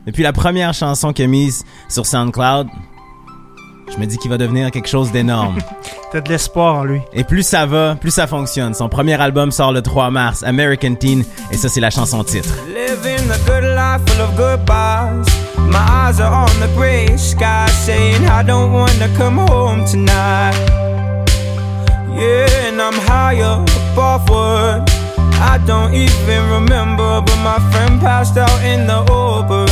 depuis 0.07 0.22
la 0.22 0.32
première 0.32 0.74
chanson 0.74 1.12
qu'il 1.12 1.24
a 1.24 1.28
mise 1.28 1.64
sur 1.88 2.07
SoundCloud, 2.07 2.68
je 3.93 4.01
me 4.01 4.07
dis 4.07 4.16
qu'il 4.18 4.30
va 4.30 4.38
devenir 4.38 4.70
quelque 4.70 4.88
chose 4.88 5.12
d'énorme. 5.12 5.59
T'as 6.12 6.20
de 6.20 6.28
l'espoir 6.28 6.76
en 6.76 6.84
lui. 6.84 7.01
Et 7.12 7.24
plus 7.24 7.43
ça 7.43 7.66
va, 7.66 7.95
plus 7.95 8.11
ça 8.11 8.26
fonctionne. 8.26 8.74
Son 8.74 8.88
premier 8.88 9.20
album 9.20 9.51
sort 9.51 9.72
le 9.72 9.82
3 9.82 10.11
mars, 10.11 10.43
American 10.43 10.95
Teen, 10.95 11.24
et 11.51 11.57
ça, 11.57 11.68
c'est 11.68 11.80
la 11.80 11.90
chanson 11.90 12.22
titre. 12.24 12.51
Living 12.68 13.28
the 13.28 13.38
good 13.47 13.64
life 13.64 14.01
full 14.07 14.20
of 14.22 14.34
goodbyes. 14.36 15.26
My 15.57 15.78
eyes 15.78 16.20
are 16.20 16.32
on 16.32 16.61
the 16.61 16.68
gray 16.76 17.16
sky, 17.16 17.66
saying 17.84 18.24
I 18.26 18.43
don't 18.43 18.72
wanna 18.72 19.09
come 19.16 19.38
home 19.38 19.84
tonight. 19.84 20.55
Yeah, 22.14 22.68
and 22.68 22.80
I'm 22.80 22.95
higher 23.09 23.62
up 23.62 23.97
offward. 23.97 24.88
I 25.40 25.59
don't 25.66 25.95
even 25.95 26.51
remember, 26.51 27.20
but 27.20 27.36
my 27.43 27.59
friend 27.70 28.01
passed 28.01 28.36
out 28.36 28.62
in 28.62 28.86
the 28.86 29.01
Uber 29.01 29.66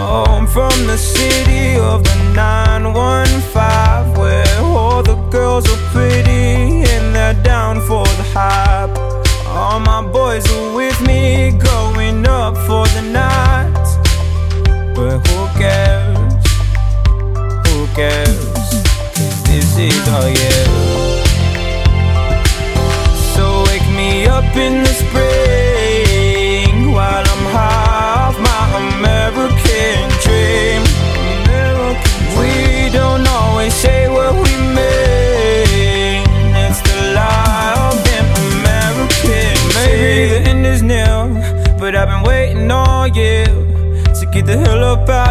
I'm 0.00 0.46
from 0.46 0.86
the 0.86 0.96
city 0.96 1.78
of 1.78 2.02
the 2.04 2.14
915, 2.34 4.18
where 4.18 4.58
all 4.60 5.02
the 5.02 5.16
girls 5.30 5.68
are 5.68 5.82
pretty 5.92 6.84
and 6.92 7.14
they're 7.14 7.40
down 7.42 7.80
for 7.82 8.04
the 8.04 8.26
hype. 8.34 8.96
All 9.46 9.78
my 9.80 10.02
boys 10.10 10.50
are 10.52 10.74
with 10.74 11.00
me, 11.06 11.52
going 11.58 12.26
up 12.26 12.56
for 12.66 12.86
the 12.96 13.02
night. 13.02 13.86
But 14.94 15.18
who 15.28 15.48
cares? 15.58 16.44
Who 17.66 17.86
cares? 17.94 18.50
this 19.50 19.76
is 19.76 20.08
our 20.08 20.28
year. 20.28 20.66
So 23.34 23.44
wake 23.66 23.88
me 24.00 24.26
up 24.26 24.56
in 24.56 24.82
the 24.86 24.94
spring 25.02 26.92
while 26.92 27.24
I'm 27.34 27.46
off 27.56 28.38
my 28.38 28.62
American 28.78 29.19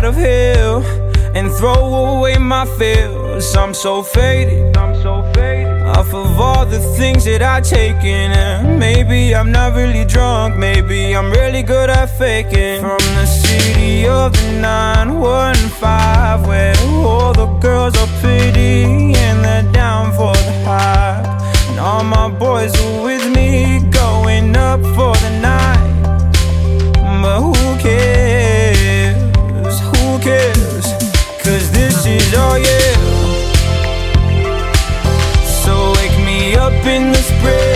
of 0.09 0.15
here 0.15 0.81
and 1.35 1.51
throw 1.51 1.81
away 2.15 2.35
my 2.37 2.65
fears. 2.77 3.55
I'm 3.55 3.73
so 3.75 4.01
faded. 4.01 4.75
I'm 4.75 4.95
so 5.03 5.21
faded. 5.33 5.83
Off 5.97 6.11
of 6.13 6.39
all 6.39 6.65
the 6.65 6.79
things 6.97 7.25
that 7.25 7.43
I 7.43 7.61
taken, 7.61 8.31
and 8.43 8.79
maybe 8.79 9.35
I'm 9.35 9.51
not 9.51 9.75
really 9.75 10.05
drunk. 10.05 10.57
Maybe 10.57 11.15
I'm 11.15 11.29
really 11.31 11.61
good 11.61 11.89
at 11.91 12.07
faking. 12.17 12.81
From 12.81 13.05
the 13.19 13.27
city 13.27 14.07
of 14.07 14.33
the 14.33 14.51
915, 14.59 16.47
where 16.49 16.75
all 17.05 17.33
the 17.33 17.47
girls 17.67 17.95
are 18.03 18.11
pretty 18.21 19.13
and 19.25 19.37
they're 19.45 19.71
down 19.71 20.11
for 20.13 20.33
the 20.47 20.55
hype. 20.65 21.25
And 21.69 21.79
all 21.79 22.03
my 22.03 22.29
boys 22.29 22.73
are 22.83 23.03
with 23.03 23.25
me, 23.37 23.79
going 23.91 24.55
up 24.55 24.81
for 24.97 25.13
the 25.25 25.31
night. 25.49 25.89
But 27.21 27.41
who 27.41 27.68
All 32.35 32.57
yeah. 32.57 32.93
So 35.63 35.91
wake 35.97 36.17
me 36.25 36.55
up 36.55 36.85
in 36.85 37.11
the 37.11 37.21
spring 37.31 37.68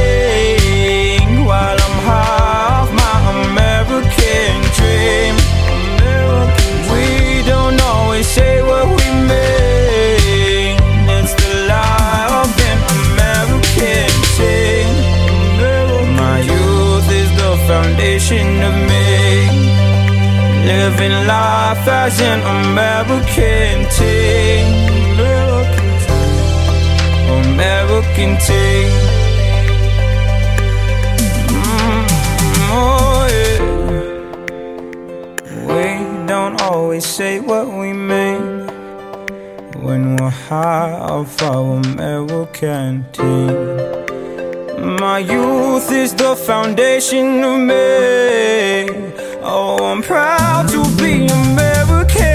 American 28.14 28.38
teen. 28.46 28.92
Mm, 31.50 32.06
oh 32.70 33.26
yeah. 33.32 33.60
We 35.66 35.84
don't 36.28 36.62
always 36.62 37.06
say 37.06 37.40
what 37.40 37.68
we 37.68 37.92
mean 37.94 38.68
when 39.82 40.16
we're 40.18 40.30
high 40.30 40.92
off 40.94 41.42
our 41.42 41.78
American 41.78 43.06
team. 43.14 43.56
My 45.00 45.18
youth 45.18 45.92
is 45.92 46.14
the 46.14 46.36
foundation 46.36 47.44
of 47.44 47.60
me. 47.60 48.90
Oh, 49.42 49.78
I'm 49.92 50.02
proud 50.04 50.70
to 50.70 50.84
be 51.02 51.26
American. 51.26 52.33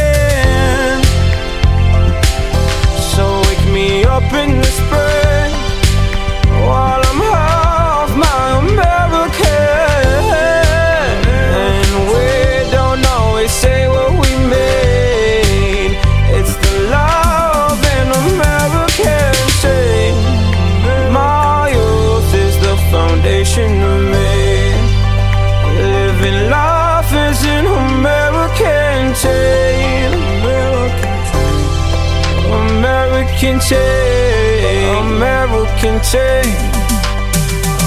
American 33.41 33.61
tale. 33.69 34.99
American 34.99 36.01
tale. 36.01 36.57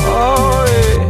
Oh 0.07 0.63
yeah. 0.71 1.09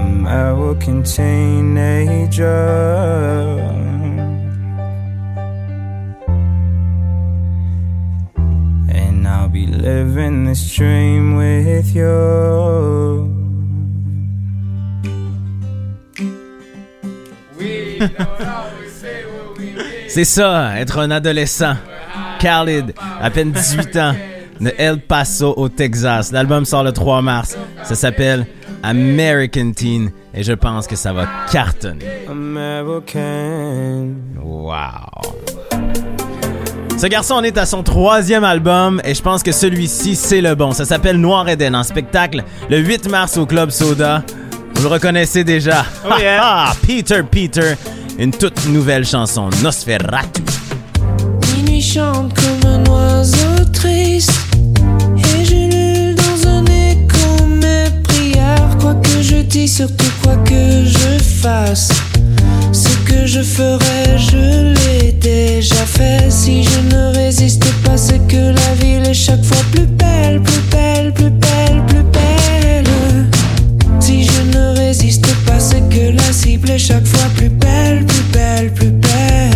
American 0.00 1.04
teenager. 1.04 2.42
And 8.88 9.28
I'll 9.28 9.48
be 9.48 9.68
living 9.68 10.46
this 10.46 10.74
dream 10.74 11.36
with 11.36 11.94
you. 11.94 13.42
C'est 20.14 20.24
ça, 20.24 20.78
être 20.78 20.98
un 20.98 21.10
adolescent. 21.10 21.74
Khalid, 22.38 22.92
à 23.18 23.30
peine 23.30 23.50
18 23.50 23.96
ans, 23.96 24.14
de 24.60 24.70
El 24.76 24.98
Paso 25.00 25.54
au 25.56 25.70
Texas. 25.70 26.32
L'album 26.32 26.66
sort 26.66 26.84
le 26.84 26.92
3 26.92 27.22
mars. 27.22 27.56
Ça 27.82 27.94
s'appelle 27.94 28.46
American 28.82 29.72
Teen 29.72 30.10
et 30.34 30.42
je 30.42 30.52
pense 30.52 30.86
que 30.86 30.96
ça 30.96 31.14
va 31.14 31.26
cartonner. 31.50 32.04
American. 32.28 34.08
Wow. 34.38 35.32
Ce 36.98 37.06
garçon 37.06 37.36
en 37.36 37.42
est 37.42 37.56
à 37.56 37.64
son 37.64 37.82
troisième 37.82 38.44
album 38.44 39.00
et 39.06 39.14
je 39.14 39.22
pense 39.22 39.42
que 39.42 39.50
celui-ci, 39.50 40.14
c'est 40.14 40.42
le 40.42 40.54
bon. 40.54 40.72
Ça 40.72 40.84
s'appelle 40.84 41.16
Noir 41.16 41.48
Eden 41.48 41.74
en 41.74 41.84
spectacle 41.84 42.44
le 42.68 42.76
8 42.80 43.08
mars 43.08 43.38
au 43.38 43.46
Club 43.46 43.70
Soda. 43.70 44.22
Vous 44.74 44.82
le 44.82 44.88
reconnaissez 44.88 45.42
déjà. 45.42 45.86
Oh 46.04 46.18
yeah. 46.20 46.40
Ah, 46.42 46.72
Peter 46.86 47.22
Peter, 47.22 47.76
une 48.22 48.30
toute 48.30 48.66
nouvelle 48.66 49.04
chanson, 49.04 49.50
Nosferatu. 49.64 50.42
Minuit 51.56 51.82
chante 51.82 52.32
comme 52.34 52.70
un 52.70 52.84
oiseau 52.88 53.64
triste. 53.72 54.30
Et 55.16 55.44
j'ulule 55.44 56.14
dans 56.14 56.48
un 56.48 56.64
écho 56.64 57.46
mes 57.48 57.90
prières 58.04 58.76
Quoi 58.80 58.94
que 58.94 59.20
je 59.20 59.38
dis, 59.38 59.66
surtout 59.66 60.12
quoi 60.22 60.36
que 60.36 60.84
je 60.84 61.20
fasse 61.20 61.88
Ce 62.70 62.90
que 63.10 63.26
je 63.26 63.40
ferai, 63.42 64.16
je 64.16 64.72
l'ai 64.74 65.10
déjà 65.10 65.84
fait. 65.84 66.30
Si 66.30 66.62
je 66.62 66.94
ne 66.94 67.12
résiste 67.16 67.64
pas, 67.82 67.96
c'est 67.96 68.24
que 68.28 68.54
la 68.54 68.74
ville 68.74 69.04
est 69.04 69.14
chaque 69.14 69.42
fois 69.42 69.64
plus 69.72 69.86
belle 69.86 70.40
Plus 70.40 70.62
belle, 70.70 71.12
plus 71.12 71.30
belle, 71.30 71.82
plus 71.88 72.04
belle. 72.04 73.26
Si 73.98 74.22
je 74.22 74.56
ne 74.56 74.71
résiste 74.92 75.34
pas, 75.46 75.58
c'est 75.58 75.80
que 75.88 76.14
la 76.14 76.32
cible 76.34 76.70
est 76.70 76.78
chaque 76.78 77.06
fois 77.06 77.26
plus 77.34 77.48
belle 77.48 78.04
Plus 78.04 78.24
belle, 78.30 78.74
plus 78.74 78.90
belle 78.90 79.51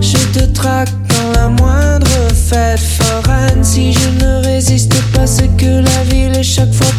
Je 0.00 0.16
te 0.32 0.44
traque 0.52 0.90
dans 1.08 1.40
la 1.40 1.48
moindre 1.48 2.06
fête 2.32 2.78
foraine. 2.78 3.64
Si 3.64 3.92
je 3.92 4.24
ne 4.24 4.44
résiste 4.44 4.94
pas, 5.12 5.26
c'est 5.26 5.48
que 5.56 5.82
la 5.82 6.04
ville 6.04 6.36
est 6.36 6.44
chaque 6.44 6.72
fois 6.72 6.92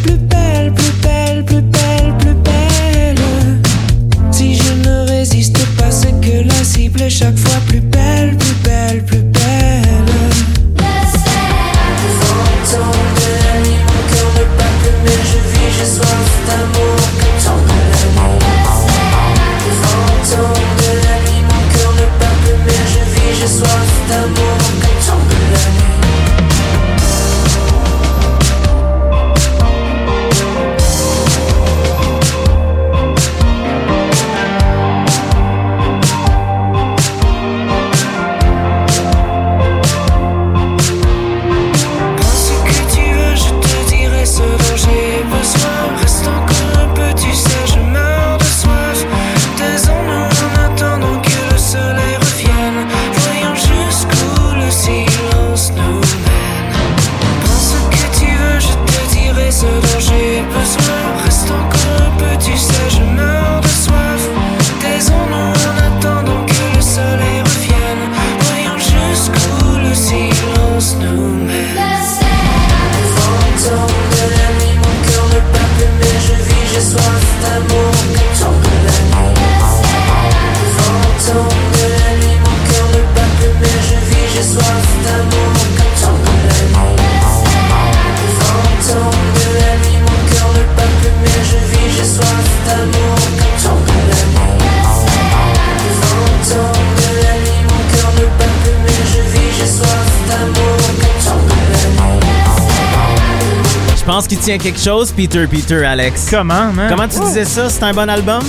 quelque 104.58 104.78
chose, 104.80 105.12
Peter 105.12 105.46
Peter, 105.46 105.84
Alex? 105.84 106.28
Comment, 106.30 106.72
man? 106.72 106.88
Comment 106.88 107.08
tu 107.08 107.16
Oh. 107.20 107.24
disais 107.26 107.44
ça? 107.44 107.68
C'est 107.68 107.82
un 107.82 107.92
bon 107.92 108.08
album? 108.08 108.42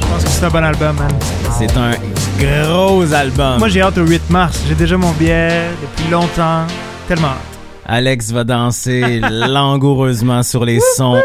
Je 0.00 0.06
pense 0.06 0.22
que 0.24 0.28
c'est 0.30 0.44
un 0.44 0.50
bon 0.50 0.64
album, 0.64 0.96
man. 0.96 1.10
C'est 1.58 1.76
un 1.76 1.92
gros 2.38 3.12
album. 3.12 3.58
Moi, 3.58 3.68
j'ai 3.68 3.82
hâte 3.82 3.98
au 3.98 4.06
8 4.06 4.30
mars. 4.30 4.58
J'ai 4.68 4.74
déjà 4.74 4.96
mon 4.96 5.10
billet 5.12 5.68
depuis 5.80 6.10
longtemps. 6.10 6.66
Tellement 7.08 7.28
hâte. 7.28 7.36
Alex 7.86 8.30
va 8.30 8.44
danser 8.44 9.20
langoureusement 9.30 10.42
sur 10.42 10.64
les 10.64 10.80
sons 10.96 11.20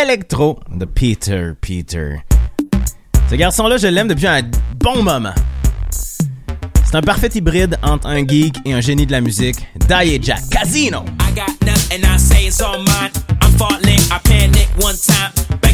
électro 0.00 0.58
de 0.74 0.84
Peter 0.84 1.52
Peter. 1.60 2.16
Ce 3.30 3.34
garçon-là, 3.34 3.76
je 3.76 3.86
l'aime 3.88 4.08
depuis 4.08 4.26
un 4.26 4.40
bon 4.78 5.02
moment. 5.02 5.34
C'est 5.90 6.94
un 6.94 7.00
parfait 7.00 7.30
hybride 7.34 7.76
entre 7.82 8.06
un 8.06 8.24
geek 8.26 8.56
et 8.64 8.72
un 8.72 8.80
génie 8.80 9.06
de 9.06 9.12
la 9.12 9.20
musique. 9.20 9.56
Die 9.88 10.20
Jack 10.22 10.48
Casino. 10.50 11.04
I 11.20 11.34
got 11.34 11.66
nothing 11.66 12.04
I 12.04 12.18
say 12.18 12.46
is 12.46 12.60
all 12.62 12.78
mine. 12.78 13.10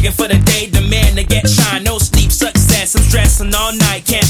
Begging 0.03 0.17
for 0.17 0.27
the 0.27 0.39
day, 0.43 0.65
the 0.65 0.81
demand 0.81 1.15
to 1.15 1.23
get 1.23 1.47
shine. 1.47 1.85
No 1.85 1.97
sleep, 1.97 2.29
success, 2.29 2.93
I'm 2.93 3.03
stressing 3.03 3.55
all 3.55 3.71
night. 3.71 4.03
Can't 4.05 4.22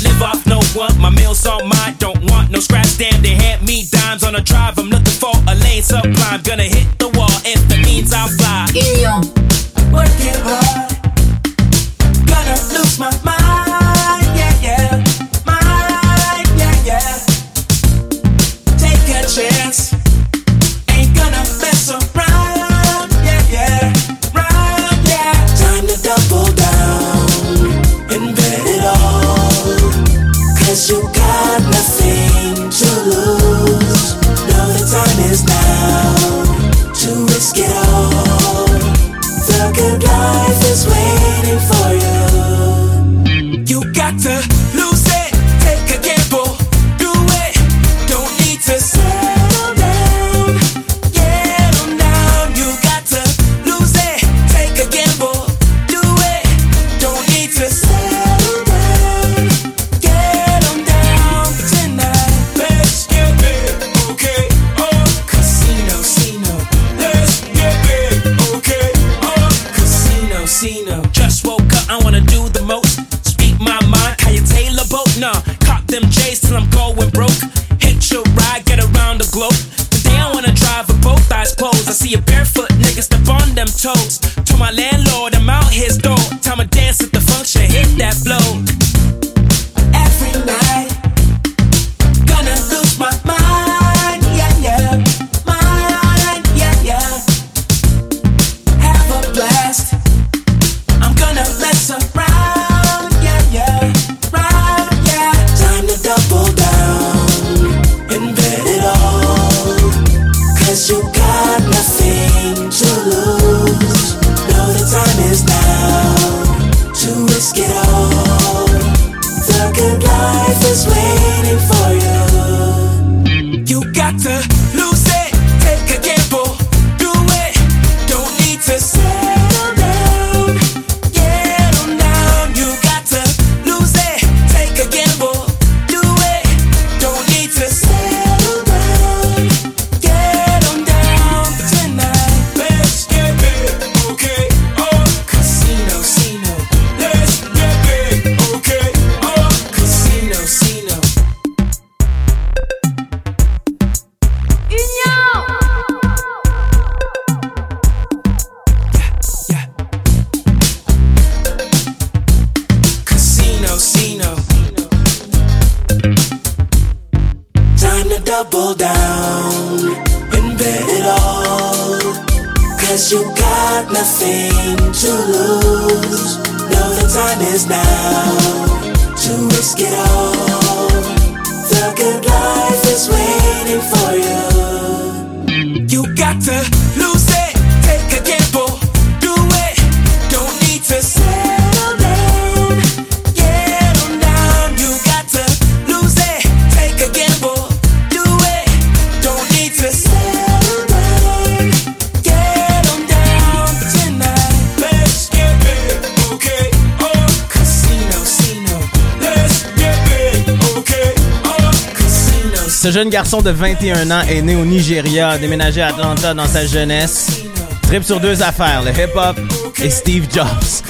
garçon 213.33 213.49
de 213.49 213.55
21 213.55 214.11
ans 214.11 214.21
est 214.29 214.43
né 214.43 214.55
au 214.55 214.63
Nigeria, 214.63 215.29
a 215.29 215.37
déménagé 215.39 215.81
à 215.81 215.87
Atlanta 215.87 216.35
dans 216.35 216.45
sa 216.45 216.67
jeunesse. 216.67 217.41
Trip 217.81 218.03
sur 218.03 218.19
deux 218.19 218.43
affaires, 218.43 218.83
le 218.83 218.91
hip-hop 218.91 219.39
et 219.81 219.89
Steve 219.89 220.27
Jobs. 220.31 220.83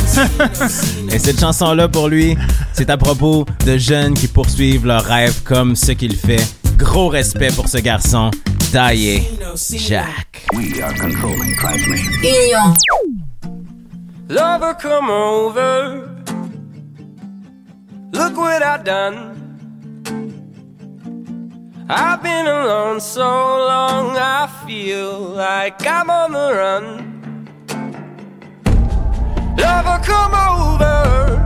et 1.09 1.19
cette 1.19 1.39
chanson-là, 1.39 1.87
pour 1.87 2.09
lui, 2.09 2.35
c'est 2.73 2.89
à 2.89 2.97
propos 2.97 3.45
de 3.65 3.77
jeunes 3.77 4.13
qui 4.13 4.27
poursuivent 4.27 4.85
leurs 4.85 5.05
rêves 5.05 5.41
comme 5.43 5.77
ce 5.77 5.93
qu'il 5.93 6.17
fait. 6.17 6.43
Gros 6.77 7.07
respect 7.07 7.51
pour 7.55 7.69
ce 7.69 7.77
garçon, 7.77 8.29
Daye 8.73 9.23
Jack. 9.77 10.45
We 10.53 10.81
are 10.81 10.93
controlling 10.95 11.55
transmission. 11.55 12.75
Lover, 14.27 14.73
come 14.81 15.09
over. 15.09 16.09
Look 18.11 18.37
what 18.37 18.61
I 18.61 18.83
done. 18.83 19.32
I've 21.89 22.23
been 22.23 22.47
alone 22.47 23.01
so 23.01 23.21
long, 23.21 24.15
I 24.17 24.47
feel 24.65 25.19
like 25.19 25.85
I'm 25.85 26.09
on 26.09 26.31
the 26.31 26.53
run. 26.53 26.85
Lover, 29.57 29.99
come 30.03 30.33
over, 30.33 31.45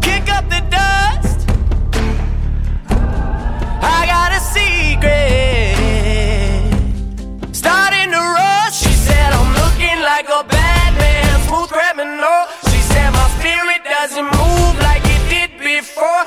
kick 0.00 0.28
up 0.32 0.48
the 0.48 0.60
dust. 0.70 1.48
I 3.82 4.06
got 4.06 4.30
a 4.32 4.40
secret, 4.54 5.74
starting 7.52 8.10
to 8.12 8.18
rush. 8.18 8.78
She 8.78 8.92
said, 8.92 9.32
I'm 9.32 9.52
looking 9.54 10.00
like 10.02 10.28
a 10.28 10.44
bad 10.44 10.94
man, 10.98 11.40
smooth 11.48 11.68
criminal. 11.70 12.46
She 12.70 12.78
said, 12.78 13.10
my 13.10 13.28
spirit 13.40 13.82
doesn't 13.84 14.24
move 14.24 14.78
like 14.82 15.02
it 15.04 15.28
did 15.28 15.58
before. 15.58 16.25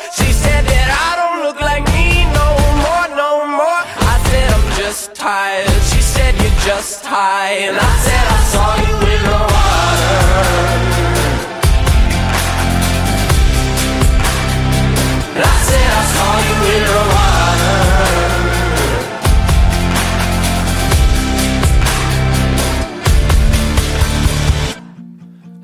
just 6.79 7.05
high. 7.05 7.55
And 7.67 7.75
I 7.75 7.97
said, 8.05 8.25
I 8.37 8.39
saw 8.53 8.69
you 8.85 8.95
in 9.13 9.21
the 9.29 9.39
water. 9.53 10.17
And 15.35 15.43
I 15.43 15.57
said, 15.67 15.89
I 15.99 16.03
saw 16.13 16.33
you 16.47 16.57
in 16.75 16.83
the 16.89 17.01
water. 17.15 17.79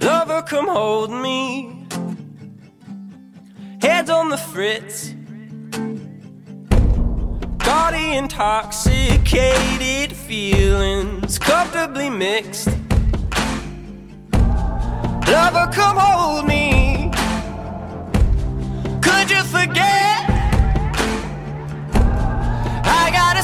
Lover, 0.05 0.41
come 0.41 0.68
hold 0.68 1.11
me. 1.11 1.39
Head 3.82 4.09
on 4.09 4.30
the 4.30 4.38
fritz. 4.38 5.14
Gaudy, 7.78 8.15
intoxicated 8.15 10.15
feelings, 10.15 11.38
comfortably 11.38 12.09
mixed. 12.09 12.69
Lover, 15.28 15.69
come 15.73 15.97
hold 15.97 16.47
me. 16.47 17.11
Could 19.01 19.30
you 19.30 19.43
forget? 19.43 20.23
I 22.86 23.09
got 23.11 23.36
a 23.36 23.43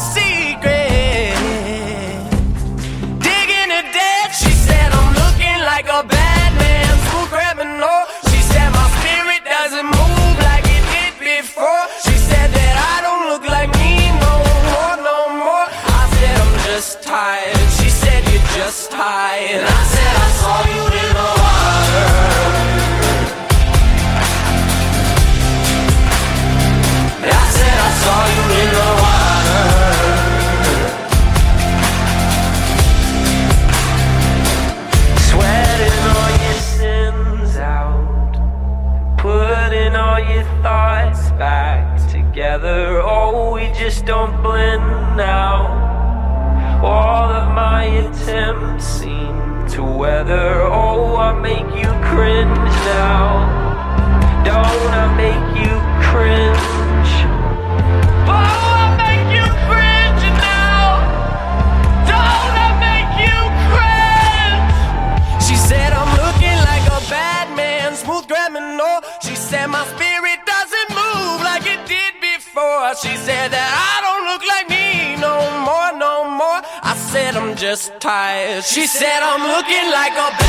She 78.64 78.86
said 78.86 79.24
I'm 79.24 79.41
looking 79.41 79.91
like 79.91 80.14
a 80.14 80.41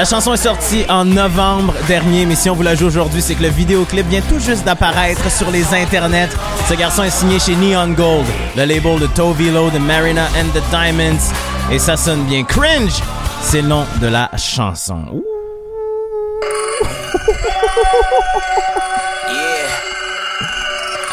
La 0.00 0.06
chanson 0.06 0.32
est 0.32 0.38
sortie 0.38 0.86
en 0.88 1.04
novembre 1.04 1.74
dernier, 1.86 2.24
mais 2.24 2.34
si 2.34 2.48
on 2.48 2.54
vous 2.54 2.62
la 2.62 2.74
joue 2.74 2.86
aujourd'hui, 2.86 3.20
c'est 3.20 3.34
que 3.34 3.42
le 3.42 3.50
vidéoclip 3.50 4.06
vient 4.06 4.22
tout 4.22 4.38
juste 4.38 4.64
d'apparaître 4.64 5.30
sur 5.30 5.50
les 5.50 5.74
internets. 5.74 6.30
Ce 6.70 6.72
garçon 6.72 7.02
est 7.02 7.10
signé 7.10 7.38
chez 7.38 7.54
Neon 7.54 7.88
Gold, 7.88 8.24
le 8.56 8.64
label 8.64 8.98
de 8.98 9.06
Tovilo, 9.08 9.68
de 9.68 9.76
Marina 9.76 10.24
and 10.38 10.58
the 10.58 10.62
Diamonds, 10.70 11.34
et 11.70 11.78
ça 11.78 11.98
sonne 11.98 12.22
bien. 12.22 12.44
Cringe, 12.44 13.02
c'est 13.42 13.60
le 13.60 13.68
nom 13.68 13.84
de 14.00 14.06
la 14.06 14.30
chanson. 14.38 15.04
Ouh. 15.12 15.22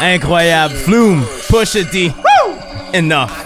Incroyable. 0.00 0.74
Flume, 0.76 1.26
Pusha 1.50 1.84
T. 1.84 2.10
Enough. 2.94 3.37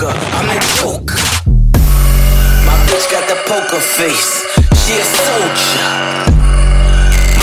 Coca. 0.00 0.16
I'm 0.32 0.48
the 0.48 0.60
joker. 0.80 1.20
My 2.64 2.76
bitch 2.88 3.06
got 3.12 3.28
the 3.28 3.36
poker 3.44 3.80
face. 3.80 4.48
She 4.80 4.96
a 4.96 5.04
soldier. 5.04 5.88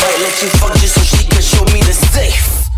Might 0.01 0.19
let 0.25 0.35
you 0.41 0.49
fuck 0.57 0.73
just 0.81 0.95
so 0.95 1.01
she 1.01 1.27
can 1.27 1.41
show 1.41 1.65
me 1.73 1.81
the 1.85 1.93
safe. 1.93 2.69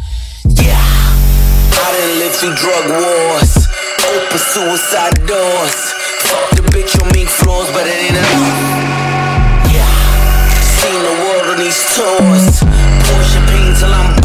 Yeah. 0.43 0.75
I 0.75 1.87
done 1.95 2.19
lived 2.19 2.35
through 2.35 2.55
drug 2.55 2.85
wars. 2.91 3.67
Open 4.03 4.39
suicide 4.39 5.15
doors. 5.25 5.79
Fuck 6.27 6.49
the 6.59 6.63
bitch 6.75 6.99
on 7.01 7.07
mink 7.13 7.29
floors, 7.29 7.69
but 7.71 7.87
it 7.87 7.95
ain't 7.95 8.17
enough. 8.19 8.51
Yeah. 9.71 9.87
Seen 10.59 10.99
the 11.07 11.15
world 11.23 11.55
on 11.55 11.57
these 11.57 11.79
tours. 11.95 12.59
Pour 13.07 13.23
champagne 13.23 13.75
till 13.79 13.93
I'm 13.93 14.18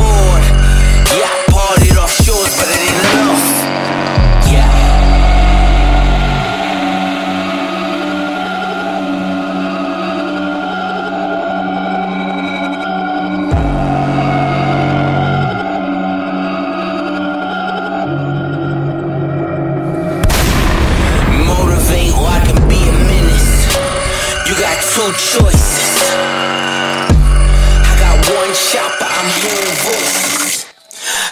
Two 25.05 25.13
choices. 25.13 26.17
I 26.17 27.93
got 28.01 28.17
one 28.25 28.55
shot, 28.57 28.89
but 28.97 29.13
I'm 29.13 29.29
hearing 29.37 29.77
voices. 29.85 30.65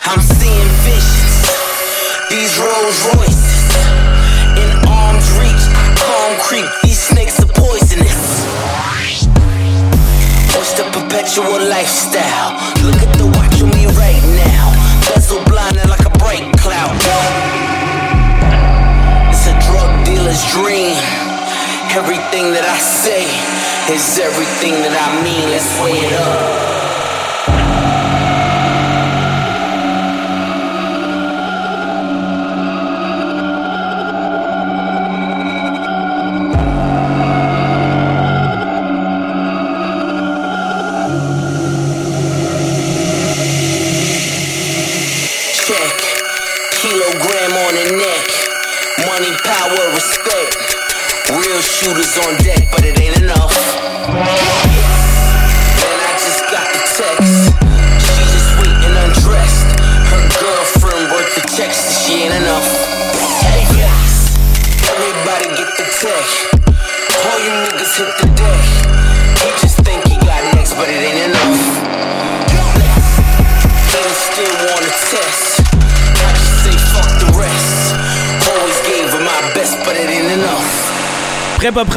I'm 0.04 0.20
seeing 0.20 0.68
visions. 0.84 1.48
These 2.28 2.52
Rolls 2.60 3.00
Royces 3.16 3.72
in 4.60 4.68
arm's 4.84 5.24
reach. 5.40 5.64
Concrete. 5.96 6.68
These 6.84 7.00
snakes 7.00 7.40
are 7.40 7.48
poisonous. 7.48 8.44
What's 10.52 10.76
the 10.76 10.84
perpetual 10.92 11.64
lifestyle? 11.64 12.52
Look 12.84 13.00
at 13.00 13.16
the 13.16 13.24
watch 13.24 13.56
on 13.64 13.72
me 13.72 13.88
right 13.96 14.20
now. 14.36 14.68
Bezel 15.08 15.42
blinding 15.48 15.88
like 15.88 16.04
a 16.04 16.12
bright 16.20 16.44
cloud. 16.60 16.92
It's 19.32 19.48
a 19.48 19.56
drug 19.64 20.04
dealer's 20.04 20.44
dream. 20.52 21.21
Everything 21.94 22.52
that 22.52 22.64
I 22.64 22.78
say 22.78 23.20
is 23.92 24.18
everything 24.18 24.72
that 24.80 24.96
I 24.96 25.22
mean. 25.22 25.50
Let's 25.50 25.68
weigh 25.84 26.00
it 26.00 26.12
up. 26.14 26.81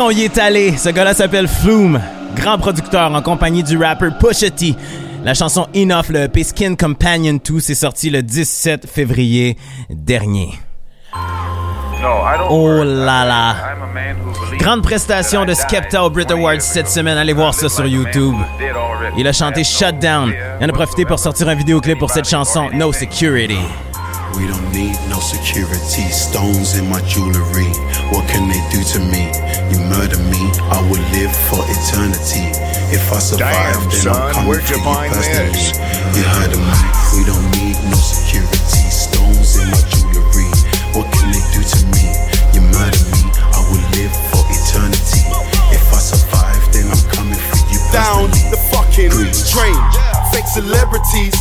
On 0.06 0.12
y 0.12 0.22
est 0.22 0.38
allé. 0.38 0.78
Ce 0.78 0.90
gars-là 0.90 1.14
s'appelle 1.14 1.48
Flume, 1.48 2.00
grand 2.36 2.58
producteur 2.58 3.12
en 3.12 3.22
compagnie 3.22 3.64
du 3.64 3.78
rapper 3.78 4.10
Pusha 4.20 4.52
T. 4.52 4.76
La 5.24 5.34
chanson 5.34 5.68
Enough, 5.76 6.10
le 6.10 6.24
EP 6.24 6.44
Skin 6.44 6.76
Companion 6.76 7.40
2, 7.44 7.60
c'est 7.60 7.74
sorti 7.74 8.12
le 8.12 8.22
17 8.22 8.88
février 8.88 9.58
dernier. 9.90 10.52
Oh 12.52 12.84
là 12.84 13.26
là. 13.26 13.56
Grande 14.60 14.84
prestation 14.84 15.46
de 15.46 15.56
Skepta 15.56 16.04
au 16.04 16.12
Brit 16.12 16.28
Awards 16.30 16.62
cette 16.62 16.88
semaine. 16.88 17.18
Allez 17.18 17.34
voir 17.34 17.56
ça 17.56 17.68
sur 17.68 17.88
YouTube. 17.88 18.36
Il 19.18 19.28
a 19.28 19.34
chanté 19.34 19.64
Shutdown. 19.64 20.32
Il 20.62 20.66
en 20.66 20.70
a 20.70 20.74
profité 20.74 21.06
pour 21.06 21.18
sortir 21.18 21.50
un 21.50 21.56
vidéoclip 21.56 21.98
pour 21.98 22.12
cette 22.12 22.30
chanson 22.30 22.70
No 22.74 22.94
Security. 22.94 23.58
We 24.36 24.48
don't 24.48 24.68
need 24.76 24.96
no 25.08 25.20
security. 25.20 26.04
Stones 26.12 26.78
in 26.78 26.90
my 26.90 27.00
jewelry. 27.08 27.72
What 28.12 28.28
can 28.28 28.52
they 28.52 28.60
do 28.68 28.84
to 28.94 29.00
me? 29.00 29.32
You 29.72 29.80
murder 29.88 30.20
me, 30.28 30.52
I 30.68 30.84
will 30.92 31.02
live 31.16 31.32
for 31.48 31.64
eternity. 31.64 32.52
If 32.92 33.12
I 33.12 33.20
survive, 33.20 33.80
Damn, 33.80 33.90
then 33.90 34.04
son, 34.04 34.16
I'm 34.16 34.34
coming 34.34 34.50
where'd 34.50 34.64
for 34.68 34.76
you 34.76 34.80
you 34.80 34.84
find 34.84 35.14
personally. 35.14 35.56
this? 35.56 35.72
You 36.20 36.24
heard 36.36 36.52
of 36.52 36.60
me. 36.60 36.80
We 37.16 37.22
don't 37.24 37.48
need 37.56 37.78
no 37.88 37.96
security. 37.96 38.84
Stones 38.92 39.56
in 39.56 39.72
my 39.72 39.80
jewelry. 39.88 40.52
What 40.92 41.08
can 41.16 41.32
they 41.32 41.44
do 41.56 41.64
to 41.64 41.80
me? 41.96 42.06
You 42.52 42.62
murder 42.76 43.04
me, 43.16 43.24
I 43.56 43.60
will 43.72 43.84
live 43.96 44.14
for 44.36 44.44
eternity. 44.52 45.24
If 45.72 45.84
I 45.96 46.00
survive, 46.04 46.60
then 46.76 46.92
I'm 46.92 47.04
coming 47.16 47.40
for 47.40 47.60
you 47.72 47.80
down 47.96 48.32
the 48.52 48.60
fucking 48.72 49.16
train. 49.48 49.80
Fake 50.36 50.48
celebrities, 50.52 51.36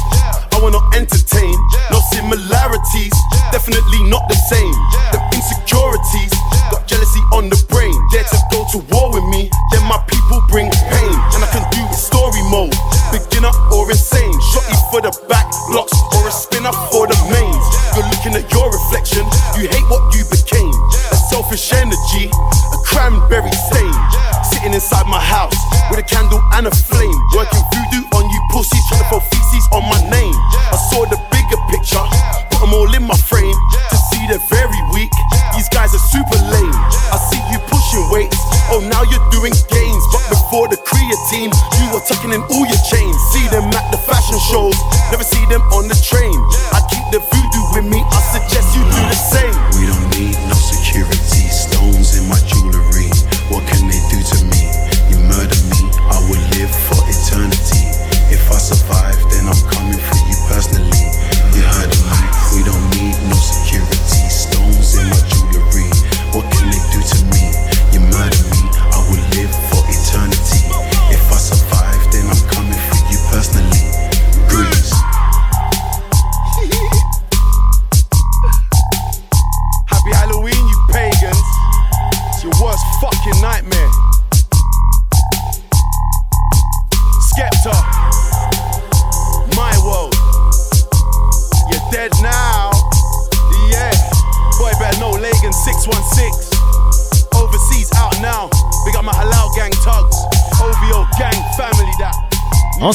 I 0.55 0.63
wanna 0.63 0.79
entertain. 0.95 1.59
No 1.91 1.99
similarities, 2.15 3.15
definitely 3.51 4.07
not 4.07 4.23
the 4.31 4.39
same. 4.47 4.75
The 5.11 5.19
insecurities, 5.35 6.31
got 6.71 6.87
jealousy 6.87 7.19
on 7.35 7.51
the 7.51 7.59
brain. 7.67 7.91
Dare 8.15 8.23
to 8.23 8.39
go 8.55 8.63
to 8.71 8.79
war 8.95 9.11
with 9.11 9.27
me, 9.35 9.51
then 9.75 9.83
my 9.91 9.99
people 10.07 10.39
bring 10.47 10.71
pain. 10.71 11.15
And 11.35 11.43
I 11.43 11.51
can 11.51 11.67
do 11.75 11.83
it 11.83 11.99
story 11.99 12.39
mode, 12.55 12.71
beginner 13.11 13.51
or 13.75 13.91
insane. 13.91 14.39
Shotty 14.55 14.79
for 14.95 15.03
the 15.03 15.11
back 15.27 15.51
blocks 15.75 15.99
or 16.15 16.23
a 16.23 16.31
spinner 16.31 16.73
for 16.95 17.11
the 17.11 17.19
mains. 17.35 17.67
You're 17.99 18.07
looking 18.15 18.39
at 18.39 18.47
your 18.55 18.71
reflection, 18.71 19.27
you 19.59 19.67
hate 19.67 19.87
what 19.91 20.07
you 20.15 20.23
became. 20.31 20.71
A 21.11 21.19
selfish 21.19 21.75
energy, 21.75 22.31
a 22.31 22.79
cranberry 22.87 23.51
stain. 23.51 23.95
Sitting 24.47 24.73
inside 24.73 25.11
my 25.11 25.19
house 25.19 25.59
with 25.91 25.99
a 25.99 26.07
candle 26.07 26.39
and 26.55 26.71
a 26.71 26.75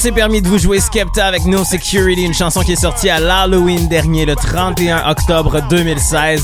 s'est 0.10 0.16
permis 0.16 0.42
de 0.42 0.48
vous 0.48 0.58
jouer 0.58 0.80
Skepta 0.80 1.28
avec 1.28 1.46
No 1.46 1.64
Security, 1.64 2.24
une 2.24 2.34
chanson 2.34 2.62
qui 2.62 2.72
est 2.72 2.82
sortie 2.82 3.12
à 3.12 3.20
l'Halloween 3.20 3.88
dernier, 3.88 4.26
le 4.26 4.36
31 4.36 5.08
octobre 5.08 5.62
2016. 5.70 6.42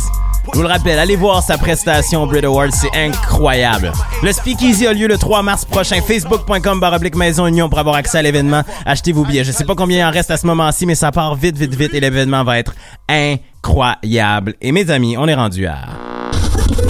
Je 0.53 0.57
vous 0.57 0.61
le 0.61 0.67
rappelle, 0.67 0.99
allez 0.99 1.15
voir 1.15 1.41
sa 1.41 1.57
prestation 1.57 2.21
au 2.21 2.27
Brit 2.27 2.45
Awards, 2.45 2.71
c'est 2.71 2.95
incroyable. 2.95 3.91
Le 4.21 4.31
Speakeasy 4.31 4.85
a 4.85 4.93
lieu 4.93 5.07
le 5.07 5.17
3 5.17 5.41
mars 5.41 5.65
prochain, 5.65 5.99
facebook.com 5.99 6.79
baroblique 6.79 7.15
Maison 7.15 7.47
Union 7.47 7.67
pour 7.67 7.79
avoir 7.79 7.95
accès 7.95 8.19
à 8.19 8.21
l'événement. 8.21 8.61
Achetez 8.85 9.13
vos 9.13 9.25
billets. 9.25 9.43
Je 9.43 9.51
sais 9.51 9.65
pas 9.65 9.73
combien 9.73 9.97
il 9.97 10.03
en 10.03 10.11
reste 10.11 10.29
à 10.29 10.37
ce 10.37 10.45
moment-ci, 10.45 10.85
mais 10.85 10.93
ça 10.93 11.11
part 11.11 11.33
vite, 11.33 11.57
vite, 11.57 11.73
vite 11.73 11.95
et 11.95 11.99
l'événement 11.99 12.43
va 12.43 12.59
être 12.59 12.75
incroyable. 13.09 14.53
Et 14.61 14.71
mes 14.73 14.91
amis, 14.91 15.17
on 15.17 15.27
est 15.27 15.33
rendu 15.33 15.65
à... 15.65 15.77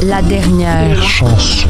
La 0.03 0.21
dernière 0.21 1.01
chanson. 1.01 1.69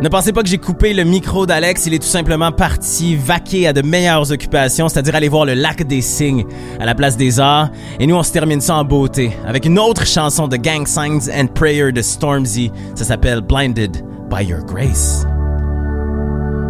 Ne 0.00 0.08
pensez 0.08 0.32
pas 0.32 0.42
que 0.42 0.48
j'ai 0.48 0.58
coupé 0.58 0.94
le 0.94 1.02
micro 1.02 1.44
d'Alex, 1.44 1.86
il 1.86 1.94
est 1.94 1.98
tout 1.98 2.06
simplement 2.06 2.52
parti 2.52 3.16
vaquer 3.16 3.66
à 3.66 3.72
de 3.72 3.82
meilleures 3.82 4.30
occupations, 4.30 4.88
c'est-à-dire 4.88 5.16
aller 5.16 5.28
voir 5.28 5.44
le 5.44 5.54
lac 5.54 5.82
des 5.82 6.02
Cygnes 6.02 6.44
à 6.78 6.86
la 6.86 6.94
place 6.94 7.16
des 7.16 7.40
Arts. 7.40 7.70
Et 7.98 8.06
nous, 8.06 8.14
on 8.14 8.22
se 8.22 8.30
termine 8.30 8.60
ça 8.60 8.76
en 8.76 8.84
beauté 8.84 9.36
avec 9.44 9.66
une 9.66 9.76
autre 9.76 10.06
chanson 10.06 10.46
de 10.46 10.56
Gang 10.56 10.86
Signs 10.86 11.28
and 11.34 11.48
Prayer 11.48 11.90
de 11.90 12.00
Stormzy. 12.00 12.70
Ça 12.94 13.04
s'appelle 13.04 13.40
Blinded 13.40 14.04
by 14.30 14.44
Your 14.44 14.64
Grace. 14.64 15.26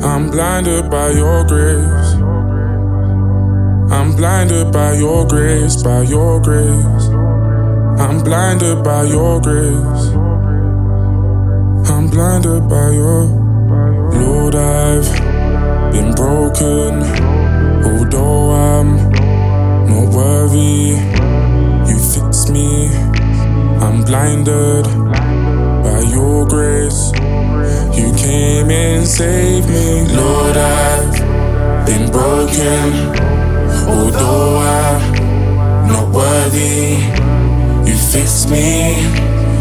I'm 0.01 0.31
blinded 0.31 0.91
by 0.91 1.11
your 1.11 1.45
grace. 1.45 2.15
I'm 3.91 4.15
blinded 4.15 4.73
by 4.73 4.95
your 4.97 5.27
grace, 5.27 5.83
by 5.83 6.05
your 6.05 6.41
grace. 6.41 7.09
I'm 7.99 8.23
blinded 8.23 8.85
by 8.85 9.05
your 9.05 9.41
grace. 9.41 10.28
Blinded 12.19 12.69
by 12.69 12.91
your 12.91 13.27
Lord, 14.11 14.57
I've 14.57 15.09
been 15.93 16.13
broken. 16.17 17.05
Although 17.87 18.51
I'm 18.51 19.09
not 19.87 20.13
worthy, 20.13 20.99
you 21.89 21.97
fix 21.97 22.51
me. 22.51 22.89
I'm 23.79 24.03
blinded 24.03 24.87
by 25.85 26.01
your 26.11 26.45
grace. 26.49 27.13
You 27.97 28.13
came 28.17 28.69
and 28.69 29.07
saved 29.07 29.69
me. 29.69 30.13
Lord, 30.17 30.57
I've 30.57 31.87
been 31.87 32.11
broken. 32.11 33.15
Although 33.87 34.59
I'm 34.59 35.87
not 35.87 36.09
worthy, 36.13 36.97
you 37.89 37.97
fixed 37.97 38.51
me. 38.51 39.07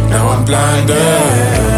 Now 0.10 0.30
I'm 0.30 0.44
blinded 0.44 1.77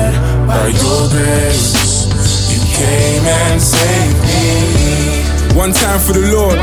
by 0.49 0.67
your 0.69 1.01
grace. 1.13 2.09
You 2.51 2.59
came 2.73 3.23
and 3.23 3.61
saved 3.61 4.21
me. 4.25 5.55
One 5.55 5.71
time 5.71 5.99
for 5.99 6.13
the 6.13 6.25
Lord, 6.33 6.57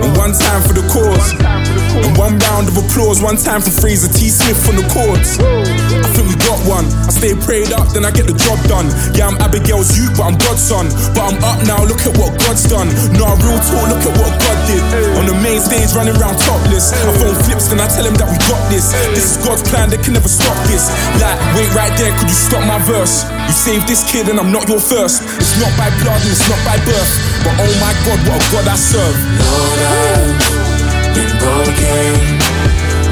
and 0.00 0.10
one 0.16 0.32
time 0.34 0.62
for 0.62 0.74
the 0.74 0.84
cause. 0.90 1.34
And 1.94 2.12
one 2.18 2.38
round 2.50 2.66
of 2.66 2.74
applause, 2.74 3.22
one 3.22 3.38
time 3.38 3.62
for 3.62 3.70
Fraser 3.70 4.10
T. 4.10 4.26
Smith 4.28 4.58
on 4.66 4.76
the 4.76 4.86
courts. 4.90 5.38
I 5.38 6.08
think 6.10 6.26
we 6.26 6.36
got 6.42 6.58
one. 6.66 6.86
I 7.06 7.10
stay 7.14 7.32
prayed 7.38 7.70
up, 7.70 7.94
then 7.94 8.02
I 8.02 8.10
get 8.10 8.26
the 8.26 8.34
job 8.34 8.58
done. 8.66 8.90
Yeah, 9.14 9.30
I'm 9.30 9.38
Abigail's 9.38 9.94
youth, 9.94 10.18
but 10.18 10.26
I'm 10.26 10.36
God's 10.38 10.62
son. 10.62 10.90
But 11.14 11.30
I'm 11.30 11.38
up 11.46 11.62
now, 11.62 11.86
look 11.86 12.02
at 12.02 12.14
what 12.18 12.34
God's 12.42 12.66
done. 12.66 12.90
Nah, 13.14 13.38
real 13.40 13.60
talk, 13.62 13.86
look 13.86 14.02
at 14.02 14.14
what 14.18 14.32
God 14.42 14.58
did. 14.66 14.82
On 15.22 15.24
the 15.30 15.38
main 15.38 15.62
stage, 15.62 15.94
running 15.94 16.18
around 16.18 16.36
topless. 16.42 16.90
I 16.90 17.14
phone 17.14 17.38
flips, 17.46 17.70
then 17.70 17.78
I 17.78 17.86
tell 17.86 18.06
him 18.06 18.18
that 18.18 18.26
we 18.26 18.38
got 18.50 18.62
this. 18.70 18.90
This 19.14 19.34
is 19.34 19.38
God's 19.40 19.62
plan, 19.70 19.90
they 19.90 20.00
can 20.02 20.18
never 20.18 20.28
stop 20.28 20.56
this. 20.66 20.90
Like, 21.22 21.38
wait 21.54 21.70
right 21.78 21.94
there, 21.94 22.10
could 22.18 22.26
you 22.26 22.38
stop 22.38 22.66
my 22.66 22.82
verse? 22.82 23.22
You 23.46 23.54
saved 23.54 23.86
this 23.86 24.02
kid, 24.10 24.26
and 24.26 24.40
I'm 24.42 24.50
not 24.50 24.66
your 24.66 24.82
first. 24.82 25.22
It's 25.38 25.54
not 25.62 25.70
by 25.78 25.88
blood, 26.02 26.18
and 26.18 26.32
it's 26.32 26.46
not 26.50 26.58
by 26.66 26.76
birth. 26.82 27.12
But 27.44 27.54
oh 27.60 27.72
my 27.78 27.92
God, 28.08 28.18
what 28.24 28.40
a 28.40 28.46
God 28.50 28.66
I 28.66 28.76
serve. 28.76 29.16
Lord, 29.36 29.83
I've 29.84 31.32
broken. 31.42 32.12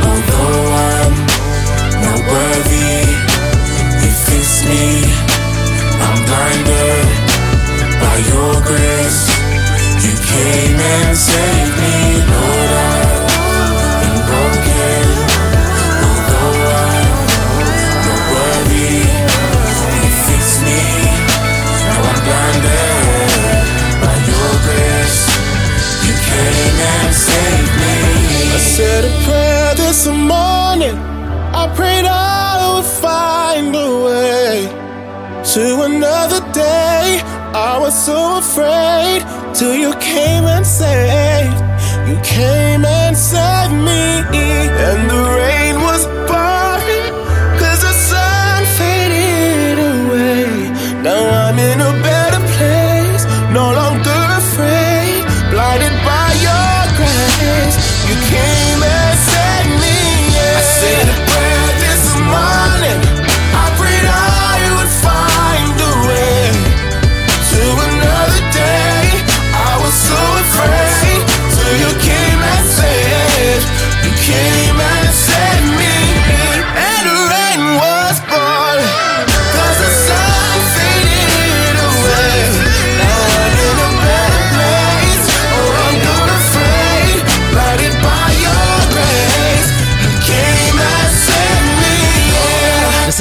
Although 0.09 0.65
I'm 0.89 1.15
not 2.05 2.21
worthy, 2.33 2.97
you 4.03 4.11
fix 4.27 4.65
me. 4.71 4.87
I'm 6.07 6.19
blinded 6.29 7.07
by 8.03 8.17
your 8.33 8.55
grace. 8.69 9.23
You 10.05 10.15
came 10.33 10.79
and 10.79 11.17
saved 11.17 11.77
me. 11.83 11.97
Lord, 12.33 12.71
I've 12.73 13.12
till 39.63 39.77
you 39.77 39.93
came 40.01 40.52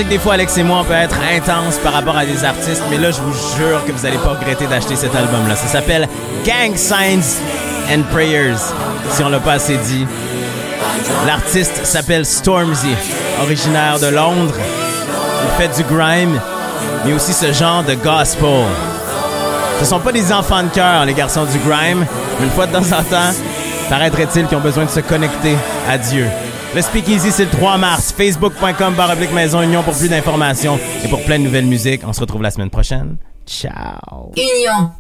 sais 0.02 0.06
que 0.06 0.10
des 0.10 0.20
fois, 0.20 0.34
Alex 0.34 0.58
et 0.58 0.64
moi, 0.64 0.80
on 0.80 0.84
peut 0.84 0.93
être 0.93 1.18
intense 1.36 1.78
par 1.78 1.93
rapport 1.93 2.18
à 2.18 2.26
des 2.26 2.43
artistes, 2.43 2.82
mais 2.89 2.97
là, 2.97 3.12
je 3.12 3.22
vous 3.22 3.34
jure 3.58 3.86
que 3.86 3.91
vous 3.91 4.06
allez 4.06 4.18
pas 4.18 4.30
regretter 4.30 4.66
d'acheter 4.66 4.95
cet 4.95 5.16
album-là. 5.16 5.56
Ça 5.56 5.68
s'appelle 5.68 6.08
Gang 6.43 6.76
Signs 6.76 7.39
and 7.91 8.02
Prayers, 8.12 8.58
si 9.12 9.24
on 9.24 9.30
l'a 9.30 9.39
pas 9.39 9.54
assez 9.54 9.78
dit. 9.78 10.08
L'artiste 11.28 11.86
s'appelle 11.86 12.26
Stormzy, 12.26 12.95
originaire 13.41 13.99
de 13.99 14.08
Londres. 14.08 14.56
Il 15.43 15.62
fait 15.62 15.76
du 15.76 15.84
grime, 15.84 16.39
mais 17.06 17.14
aussi 17.14 17.34
ce 17.34 17.52
genre 17.52 17.84
de 17.84 17.93
gospel. 17.93 18.66
Ce 19.80 19.86
sont 19.86 19.99
pas 19.99 20.12
des 20.12 20.32
enfants 20.34 20.64
de 20.64 20.70
cœur, 20.70 21.06
les 21.06 21.14
garçons 21.14 21.45
du 21.45 21.60
grime, 21.60 22.06
mais 22.39 22.45
une 22.45 22.52
fois 22.52 22.66
de 22.66 22.72
temps 22.72 22.97
en 22.97 23.04
temps, 23.04 23.34
paraîtrait-il 23.89 24.47
qu'ils 24.47 24.58
ont 24.58 24.62
besoin 24.62 24.86
de 24.86 24.89
se 24.89 25.02
connecter 25.02 25.56
à 25.88 25.97
Dieu. 25.97 26.28
Le 26.74 26.82
Speakeasy, 26.82 27.32
c'est 27.32 27.46
le 27.46 27.52
3 27.52 27.78
mars. 27.78 28.14
Facebook.com 28.14 28.94
baroblique 28.96 29.34
Maison 29.34 29.62
Union 29.62 29.84
pour 29.84 29.94
plus 29.94 30.10
d'informations 30.10 30.80
et 31.04 31.10
pour 31.10 31.22
plein 31.24 31.38
de 31.38 31.44
nouvelles 31.44 31.66
musiques. 31.66 32.02
On 32.06 32.14
se 32.14 32.22
retrouve 32.22 32.42
la 32.42 32.52
semaine 32.52 32.70
prochaine. 32.70 33.18
Ciao. 33.46 34.32
Union. 34.38 34.92